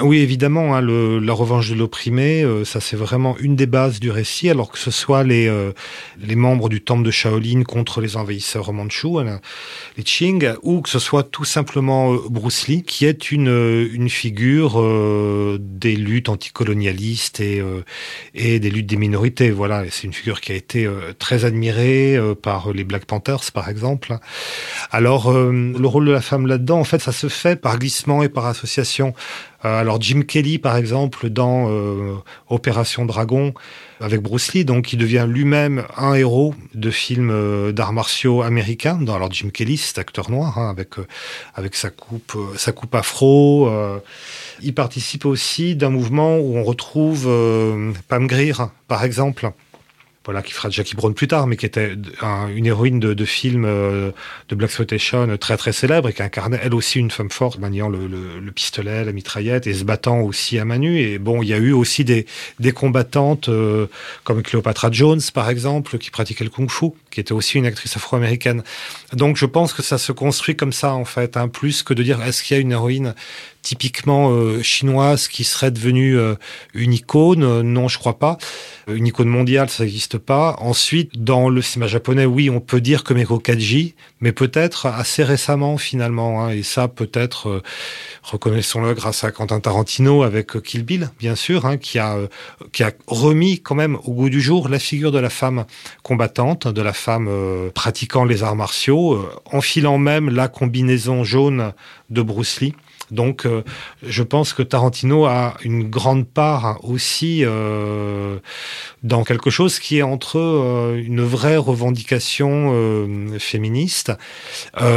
Oui, 0.00 0.18
évidemment. 0.18 0.74
Hein, 0.74 0.80
la 0.82 1.32
revanche 1.32 1.70
de 1.70 1.74
l'opprimé, 1.74 2.42
euh, 2.42 2.64
ça 2.64 2.80
c'est 2.80 2.96
vraiment 2.96 3.36
une 3.38 3.54
des 3.54 3.66
bases 3.66 4.00
du 4.00 4.10
récit, 4.10 4.50
alors 4.50 4.72
que 4.72 4.78
ce 4.78 4.90
soit 4.90 5.22
les, 5.22 5.46
euh, 5.46 5.72
les 6.20 6.34
membres 6.34 6.68
du 6.68 6.80
temple 6.80 7.04
de 7.04 7.10
Shaolin 7.12 7.62
contre 7.62 8.00
les 8.00 8.16
envahisseurs 8.16 8.72
mandchous, 8.72 9.20
hein, 9.20 9.40
les 9.96 10.02
Qing, 10.02 10.52
ou 10.62 10.80
que 10.80 10.88
ce 10.88 10.98
soit 10.98 11.22
tout 11.22 11.44
simplement 11.44 12.14
Bruce 12.28 12.66
Lee, 12.66 12.82
qui 12.82 13.06
est 13.06 13.30
une, 13.30 13.88
une 13.92 14.10
figure 14.10 14.82
des 15.60 15.96
luttes 15.96 16.28
anticolonialistes 16.28 17.40
et, 17.40 17.62
et 18.34 18.58
des 18.58 18.70
luttes 18.70 18.86
des 18.86 18.96
minorités. 18.96 19.50
Voilà, 19.50 19.84
c'est 19.90 20.04
une 20.04 20.12
figure 20.12 20.40
qui 20.40 20.52
a 20.52 20.54
été 20.54 20.88
très 21.18 21.44
admirée 21.44 22.18
par 22.42 22.72
les 22.72 22.84
Black 22.84 23.04
Panthers, 23.04 23.52
par 23.52 23.68
exemple. 23.68 24.18
Alors, 24.90 25.32
euh, 25.32 25.50
le 25.76 25.86
rôle 25.88 26.06
de 26.06 26.12
la 26.12 26.20
femme 26.20 26.46
là-dedans, 26.46 26.78
en 26.78 26.84
fait, 26.84 27.00
ça 27.00 27.10
se 27.10 27.28
fait 27.28 27.56
par 27.56 27.78
glissement 27.78 28.22
et 28.22 28.28
par 28.28 28.46
association. 28.46 29.14
Euh, 29.64 29.80
alors, 29.80 30.00
Jim 30.00 30.22
Kelly, 30.22 30.58
par 30.58 30.76
exemple, 30.76 31.30
dans 31.30 31.68
euh, 31.68 32.14
Opération 32.48 33.04
Dragon, 33.04 33.54
avec 34.00 34.20
Bruce 34.20 34.52
Lee, 34.52 34.64
donc 34.64 34.92
il 34.92 34.98
devient 34.98 35.26
lui-même 35.28 35.84
un 35.96 36.14
héros 36.14 36.54
de 36.74 36.90
films 36.90 37.72
d'arts 37.72 37.92
martiaux 37.92 38.42
américains. 38.42 39.00
alors, 39.08 39.32
Jim 39.32 39.50
Kelly, 39.52 39.78
c'est 39.78 39.98
acteur 39.98 40.30
noir, 40.30 40.58
hein, 40.58 40.74
avec 41.54 41.74
sa 41.74 41.90
coupe, 41.90 42.36
sa 42.56 42.72
coupe 42.72 42.94
afro. 42.94 43.70
il 44.62 44.74
participe 44.74 45.26
aussi 45.26 45.74
d'un 45.74 45.90
mouvement 45.90 46.38
où 46.38 46.56
on 46.56 46.62
retrouve 46.62 47.28
Pam 48.08 48.26
Grier, 48.26 48.54
par 48.86 49.04
exemple 49.04 49.52
voilà, 50.24 50.42
qui 50.42 50.52
fera 50.52 50.70
Jackie 50.70 50.96
Brown 50.96 51.12
plus 51.12 51.28
tard, 51.28 51.46
mais 51.46 51.56
qui 51.56 51.66
était 51.66 51.96
une 52.54 52.66
héroïne 52.66 52.98
de, 52.98 53.24
film 53.24 53.64
euh, 53.64 54.10
de 54.48 54.54
Black 54.54 54.70
Exploitation 54.70 55.36
très 55.36 55.56
très 55.56 55.72
célèbre 55.72 56.08
et 56.08 56.12
qui 56.12 56.22
incarnait 56.22 56.58
elle 56.62 56.74
aussi 56.74 56.98
une 56.98 57.10
femme 57.10 57.30
forte, 57.30 57.58
maniant 57.58 57.88
le, 57.88 58.06
le, 58.06 58.40
le, 58.40 58.52
pistolet, 58.52 59.04
la 59.04 59.12
mitraillette 59.12 59.66
et 59.66 59.74
se 59.74 59.84
battant 59.84 60.20
aussi 60.20 60.58
à 60.58 60.64
main 60.64 60.78
nue. 60.78 60.98
Et 60.98 61.18
bon, 61.18 61.42
il 61.42 61.48
y 61.48 61.52
a 61.52 61.58
eu 61.58 61.72
aussi 61.72 62.04
des, 62.04 62.26
des 62.58 62.72
combattantes 62.72 63.48
euh, 63.48 63.86
comme 64.24 64.42
Cleopatra 64.42 64.90
Jones, 64.90 65.20
par 65.32 65.50
exemple, 65.50 65.98
qui 65.98 66.10
pratiquait 66.10 66.44
le 66.44 66.50
kung-fu, 66.50 66.92
qui 67.14 67.20
était 67.20 67.32
aussi 67.32 67.56
une 67.58 67.66
actrice 67.66 67.96
afro-américaine. 67.96 68.62
Donc 69.12 69.36
je 69.36 69.46
pense 69.46 69.72
que 69.72 69.82
ça 69.82 69.98
se 69.98 70.12
construit 70.12 70.56
comme 70.56 70.72
ça 70.72 70.92
en 70.94 71.04
fait, 71.04 71.36
hein, 71.36 71.48
plus 71.48 71.82
que 71.82 71.94
de 71.94 72.02
dire 72.02 72.20
est-ce 72.22 72.42
qu'il 72.42 72.56
y 72.56 72.58
a 72.58 72.60
une 72.60 72.72
héroïne 72.72 73.14
typiquement 73.62 74.30
euh, 74.30 74.62
chinoise 74.62 75.26
qui 75.26 75.42
serait 75.42 75.70
devenue 75.70 76.18
euh, 76.18 76.34
une 76.74 76.92
icône? 76.92 77.62
Non, 77.62 77.88
je 77.88 77.98
crois 77.98 78.18
pas. 78.18 78.36
Une 78.88 79.06
icône 79.06 79.28
mondiale, 79.28 79.70
ça 79.70 79.84
n'existe 79.84 80.18
pas. 80.18 80.56
Ensuite, 80.58 81.24
dans 81.24 81.48
le 81.48 81.62
cinéma 81.62 81.86
japonais, 81.86 82.26
oui, 82.26 82.50
on 82.50 82.60
peut 82.60 82.82
dire 82.82 83.04
que 83.04 83.14
Meko 83.14 83.38
Kaji, 83.38 83.94
mais 84.20 84.32
peut-être 84.32 84.84
assez 84.86 85.24
récemment 85.24 85.78
finalement. 85.78 86.44
Hein, 86.44 86.50
et 86.50 86.62
ça, 86.62 86.88
peut-être, 86.88 87.48
euh, 87.48 87.62
reconnaissons-le, 88.22 88.92
grâce 88.92 89.24
à 89.24 89.30
Quentin 89.30 89.60
Tarantino 89.60 90.22
avec 90.24 90.60
Kill 90.60 90.84
Bill, 90.84 91.10
bien 91.18 91.34
sûr, 91.34 91.64
hein, 91.64 91.78
qui 91.78 91.98
a 91.98 92.18
qui 92.72 92.82
a 92.82 92.92
remis 93.06 93.60
quand 93.60 93.74
même 93.74 93.96
au 94.04 94.12
goût 94.12 94.28
du 94.28 94.42
jour 94.42 94.68
la 94.68 94.78
figure 94.78 95.12
de 95.12 95.18
la 95.18 95.30
femme 95.30 95.64
combattante, 96.02 96.68
de 96.68 96.82
la 96.82 96.92
pratiquant 97.74 98.24
les 98.24 98.42
arts 98.42 98.56
martiaux, 98.56 99.28
enfilant 99.46 99.98
même 99.98 100.30
la 100.30 100.48
combinaison 100.48 101.24
jaune 101.24 101.72
de 102.10 102.22
Bruce 102.22 102.60
Lee. 102.60 102.74
Donc, 103.10 103.46
euh, 103.46 103.62
je 104.02 104.22
pense 104.22 104.52
que 104.52 104.62
Tarantino 104.62 105.26
a 105.26 105.54
une 105.62 105.88
grande 105.88 106.26
part 106.26 106.78
aussi 106.84 107.42
euh, 107.44 108.38
dans 109.02 109.24
quelque 109.24 109.50
chose 109.50 109.78
qui 109.78 109.98
est 109.98 110.02
entre 110.02 110.38
euh, 110.38 111.02
une 111.04 111.22
vraie 111.22 111.56
revendication 111.56 112.14
féministe, 113.38 114.12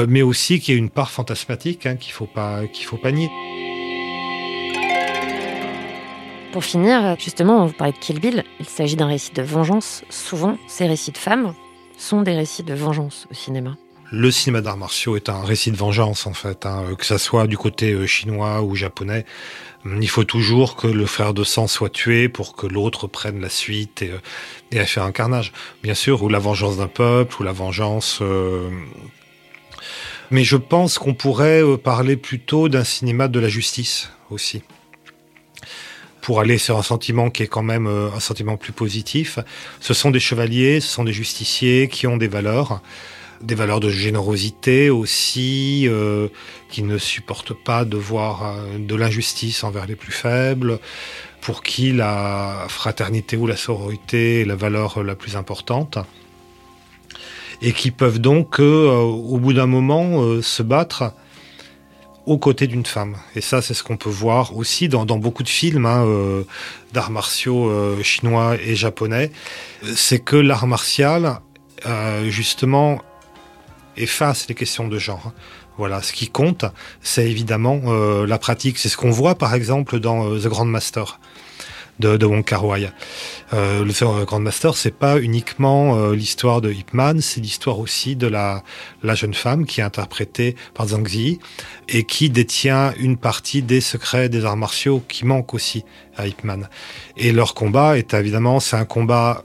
mais 0.07 0.21
aussi 0.21 0.59
qui 0.59 0.71
est 0.71 0.75
une 0.75 0.89
part 0.89 1.11
fantasmatique 1.11 1.85
hein, 1.85 1.95
qu'il 1.95 2.13
faut 2.13 2.25
pas 2.25 2.61
faut 2.85 2.97
pas 2.97 3.11
nier. 3.11 3.29
Pour 6.51 6.63
finir, 6.63 7.15
justement, 7.19 7.65
vous 7.65 7.73
parlez 7.73 7.93
de 7.93 7.97
Kill 7.97 8.19
Bill. 8.19 8.43
Il 8.59 8.65
s'agit 8.65 8.95
d'un 8.95 9.07
récit 9.07 9.33
de 9.33 9.41
vengeance. 9.41 10.03
Souvent, 10.09 10.57
ces 10.67 10.87
récits 10.87 11.11
de 11.11 11.17
femmes 11.17 11.53
sont 11.97 12.21
des 12.21 12.35
récits 12.35 12.63
de 12.63 12.73
vengeance 12.73 13.27
au 13.31 13.33
cinéma 13.33 13.75
le 14.11 14.31
cinéma 14.31 14.61
d'arts 14.61 14.77
martiaux 14.77 15.15
est 15.15 15.29
un 15.29 15.43
récit 15.43 15.71
de 15.71 15.75
vengeance 15.75 16.27
en 16.27 16.33
fait, 16.33 16.65
hein, 16.65 16.83
que 16.97 17.05
ça 17.05 17.17
soit 17.17 17.47
du 17.47 17.57
côté 17.57 17.91
euh, 17.91 18.05
chinois 18.05 18.61
ou 18.61 18.75
japonais. 18.75 19.25
Hum, 19.85 20.01
il 20.01 20.09
faut 20.09 20.23
toujours 20.23 20.75
que 20.75 20.87
le 20.87 21.05
frère 21.05 21.33
de 21.33 21.43
sang 21.43 21.67
soit 21.67 21.89
tué 21.89 22.29
pour 22.29 22.55
que 22.55 22.67
l'autre 22.67 23.07
prenne 23.07 23.41
la 23.41 23.49
suite 23.49 24.01
et, 24.01 24.11
euh, 24.11 24.19
et 24.71 24.99
un 24.99 25.11
carnage, 25.11 25.51
bien 25.83 25.93
sûr, 25.93 26.23
ou 26.23 26.29
la 26.29 26.39
vengeance 26.39 26.77
d'un 26.77 26.87
peuple, 26.87 27.41
ou 27.41 27.43
la 27.43 27.51
vengeance. 27.51 28.19
Euh, 28.21 28.69
mais 30.31 30.43
je 30.43 30.57
pense 30.57 30.99
qu'on 30.99 31.13
pourrait 31.13 31.63
parler 31.77 32.17
plutôt 32.17 32.69
d'un 32.69 32.83
cinéma 32.83 33.27
de 33.27 33.39
la 33.39 33.49
justice 33.49 34.09
aussi 34.29 34.61
pour 36.27 36.41
aller 36.41 36.57
sur 36.57 36.77
un 36.77 36.83
sentiment 36.83 37.29
qui 37.29 37.43
est 37.43 37.47
quand 37.47 37.63
même 37.63 37.87
un 37.87 38.19
sentiment 38.19 38.57
plus 38.57 38.73
positif. 38.73 39.39
Ce 39.79 39.93
sont 39.93 40.11
des 40.11 40.19
chevaliers, 40.19 40.81
ce 40.81 40.89
sont 40.89 41.05
des 41.05 41.13
justiciers 41.13 41.87
qui 41.87 42.05
ont 42.05 42.17
des 42.17 42.27
valeurs 42.27 42.81
des 43.39 43.55
valeurs 43.55 43.79
de 43.79 43.89
générosité 43.89 44.89
aussi, 44.89 45.87
euh, 45.87 46.27
qui 46.69 46.83
ne 46.83 46.97
supportent 46.97 47.53
pas 47.53 47.85
de 47.85 47.95
voir 47.95 48.43
euh, 48.43 48.77
de 48.77 48.95
l'injustice 48.95 49.63
envers 49.63 49.85
les 49.85 49.95
plus 49.95 50.11
faibles, 50.11 50.79
pour 51.39 51.63
qui 51.63 51.93
la 51.93 52.65
fraternité 52.67 53.37
ou 53.37 53.47
la 53.47 53.55
sororité 53.55 54.41
est 54.41 54.45
la 54.45 54.55
valeur 54.55 55.03
la 55.03 55.15
plus 55.15 55.37
importante, 55.37 55.97
et 57.61 57.71
qui 57.71 57.91
peuvent 57.91 58.19
donc, 58.19 58.59
euh, 58.59 58.89
au 58.99 59.37
bout 59.37 59.53
d'un 59.53 59.67
moment, 59.67 60.41
se 60.41 60.61
battre 60.61 61.13
aux 62.27 62.37
côtés 62.37 62.67
d'une 62.67 62.85
femme. 62.85 63.15
Et 63.35 63.41
ça, 63.41 63.63
c'est 63.63 63.73
ce 63.73 63.83
qu'on 63.83 63.97
peut 63.97 64.09
voir 64.09 64.55
aussi 64.55 64.87
dans, 64.87 65.05
beaucoup 65.05 65.43
de 65.43 65.49
films 65.49 65.87
hein, 65.87 66.05
d'arts 66.93 67.09
martiaux 67.09 67.71
chinois 68.03 68.55
et 68.61 68.75
japonais. 68.75 69.31
C'est 69.95 70.19
que 70.19 70.35
l'art 70.35 70.67
martial, 70.67 71.39
justement, 72.27 73.01
efface 73.97 74.47
les 74.47 74.55
questions 74.55 74.87
de 74.87 74.99
genre. 74.99 75.33
Voilà, 75.77 76.01
ce 76.01 76.11
qui 76.11 76.27
compte, 76.27 76.65
c'est 77.01 77.29
évidemment 77.29 77.81
euh, 77.85 78.25
la 78.25 78.39
pratique. 78.39 78.79
C'est 78.79 78.89
ce 78.89 78.97
qu'on 78.97 79.11
voit 79.11 79.35
par 79.35 79.53
exemple 79.53 79.99
dans 79.99 80.27
euh, 80.27 80.39
The 80.39 80.47
Grand 80.47 80.65
Master 80.65 81.19
de, 81.99 82.17
de 82.17 82.25
Wong 82.25 82.43
Kar. 82.43 82.63
Euh, 83.53 83.83
le 83.83 84.25
Grand 84.25 84.39
Master, 84.39 84.75
c'est 84.75 84.91
pas 84.91 85.19
uniquement 85.19 86.09
l'histoire 86.09 86.61
de 86.61 86.71
Ip 86.71 86.93
Man, 86.93 87.21
c'est 87.21 87.41
l'histoire 87.41 87.79
aussi 87.79 88.15
de 88.15 88.27
la, 88.27 88.63
la 89.03 89.15
jeune 89.15 89.33
femme 89.33 89.65
qui 89.65 89.81
est 89.81 89.83
interprétée 89.83 90.55
par 90.73 90.87
Zhang 90.87 91.07
Zi 91.07 91.39
et 91.87 92.03
qui 92.03 92.29
détient 92.29 92.93
une 92.97 93.17
partie 93.17 93.61
des 93.61 93.81
secrets 93.81 94.29
des 94.29 94.45
arts 94.45 94.57
martiaux 94.57 95.03
qui 95.07 95.25
manquent 95.25 95.53
aussi 95.53 95.85
à 96.17 96.27
Ip 96.27 96.43
Man. 96.43 96.67
Et 97.15 97.31
leur 97.31 97.53
combat 97.53 97.97
est 97.97 98.13
évidemment, 98.13 98.59
c'est 98.59 98.75
un 98.75 98.85
combat 98.85 99.43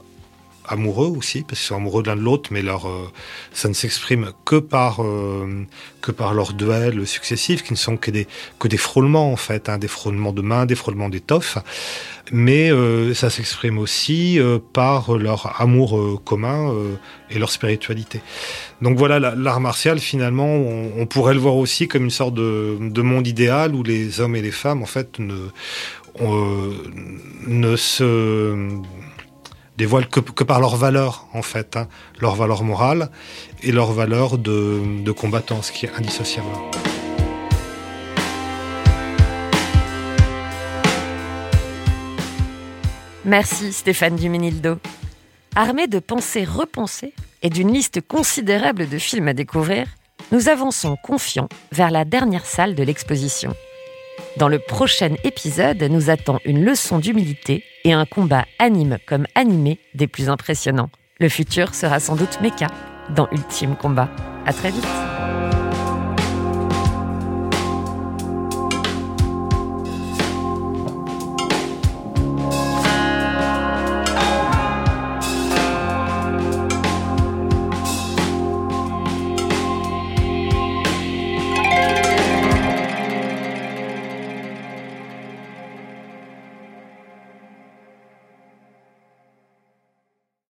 amoureux 0.67 1.07
aussi, 1.07 1.41
parce 1.41 1.59
qu'ils 1.59 1.67
sont 1.67 1.75
amoureux 1.75 2.03
l'un 2.05 2.15
de 2.15 2.21
l'autre, 2.21 2.49
mais 2.51 2.61
leur, 2.61 2.87
euh, 2.87 3.11
ça 3.51 3.67
ne 3.67 3.73
s'exprime 3.73 4.31
que 4.45 4.55
par, 4.55 5.03
euh, 5.03 5.65
que 6.01 6.11
par 6.11 6.33
leurs 6.33 6.53
duels 6.53 7.05
successifs, 7.05 7.63
qui 7.63 7.73
ne 7.73 7.77
sont 7.77 7.97
que 7.97 8.11
des, 8.11 8.27
que 8.59 8.67
des 8.67 8.77
frôlements 8.77 9.31
en 9.31 9.35
fait, 9.35 9.69
hein, 9.69 9.77
des 9.77 9.87
frôlements 9.87 10.33
de 10.33 10.41
mains, 10.41 10.65
des 10.65 10.75
frôlements 10.75 11.09
d'étoffes. 11.09 11.57
Mais 12.31 12.71
euh, 12.71 13.13
ça 13.13 13.29
s'exprime 13.29 13.77
aussi 13.77 14.39
par 14.71 15.17
leur 15.17 15.61
amour 15.61 16.23
commun 16.23 16.73
et 17.29 17.37
leur 17.37 17.51
spiritualité. 17.51 18.21
Donc 18.81 18.97
voilà, 18.97 19.19
l'art 19.19 19.59
martial 19.59 19.99
finalement, 19.99 20.55
on, 20.55 21.05
pourrait 21.05 21.33
le 21.33 21.41
voir 21.41 21.57
aussi 21.57 21.89
comme 21.89 22.05
une 22.05 22.09
sorte 22.09 22.33
de, 22.33 22.77
de 22.79 23.01
monde 23.01 23.27
idéal 23.27 23.75
où 23.75 23.83
les 23.83 24.21
hommes 24.21 24.37
et 24.37 24.41
les 24.41 24.51
femmes 24.51 24.81
en 24.81 24.85
fait 24.85 25.19
ne, 25.19 25.49
ne 27.47 27.75
se 27.75 28.69
dévoilent 29.77 30.07
que, 30.07 30.19
que 30.19 30.43
par 30.43 30.59
leur 30.59 30.75
valeur, 30.75 31.27
en 31.33 31.41
fait, 31.41 31.77
hein, 31.77 31.87
leur 32.19 32.35
valeur 32.35 32.63
morale 32.63 33.09
et 33.61 33.71
leur 33.71 33.91
valeur 33.91 34.37
de, 34.37 34.81
de 35.03 35.11
combattant, 35.11 35.61
ce 35.61 35.71
qui 35.71 35.85
est 35.85 35.91
indissociable. 35.95 36.47
Merci 43.25 43.71
Stéphane 43.71 44.17
Duménildo. 44.17 44.79
Armé 45.55 45.87
de 45.87 45.99
pensées 45.99 46.43
repensées 46.43 47.13
et 47.41 47.49
d'une 47.49 47.71
liste 47.71 48.01
considérable 48.01 48.89
de 48.89 48.97
films 48.97 49.29
à 49.29 49.33
découvrir, 49.33 49.87
nous 50.31 50.49
avançons 50.49 50.97
confiants 51.03 51.47
vers 51.71 51.91
la 51.91 52.05
dernière 52.05 52.45
salle 52.45 52.75
de 52.75 52.83
l'exposition. 52.83 53.53
Dans 54.37 54.47
le 54.47 54.59
prochain 54.59 55.15
épisode, 55.23 55.81
nous 55.83 56.09
attend 56.09 56.39
une 56.43 56.65
leçon 56.65 56.99
d'humilité 56.99 57.63
et 57.83 57.93
un 57.93 58.05
combat 58.05 58.45
anime 58.59 58.97
comme 59.05 59.25
animé 59.35 59.79
des 59.93 60.07
plus 60.07 60.29
impressionnants. 60.29 60.89
Le 61.19 61.29
futur 61.29 61.75
sera 61.75 61.99
sans 61.99 62.15
doute 62.15 62.39
Mecha 62.41 62.67
dans 63.09 63.27
Ultime 63.31 63.75
Combat. 63.75 64.09
À 64.45 64.53
très 64.53 64.71
vite. 64.71 65.02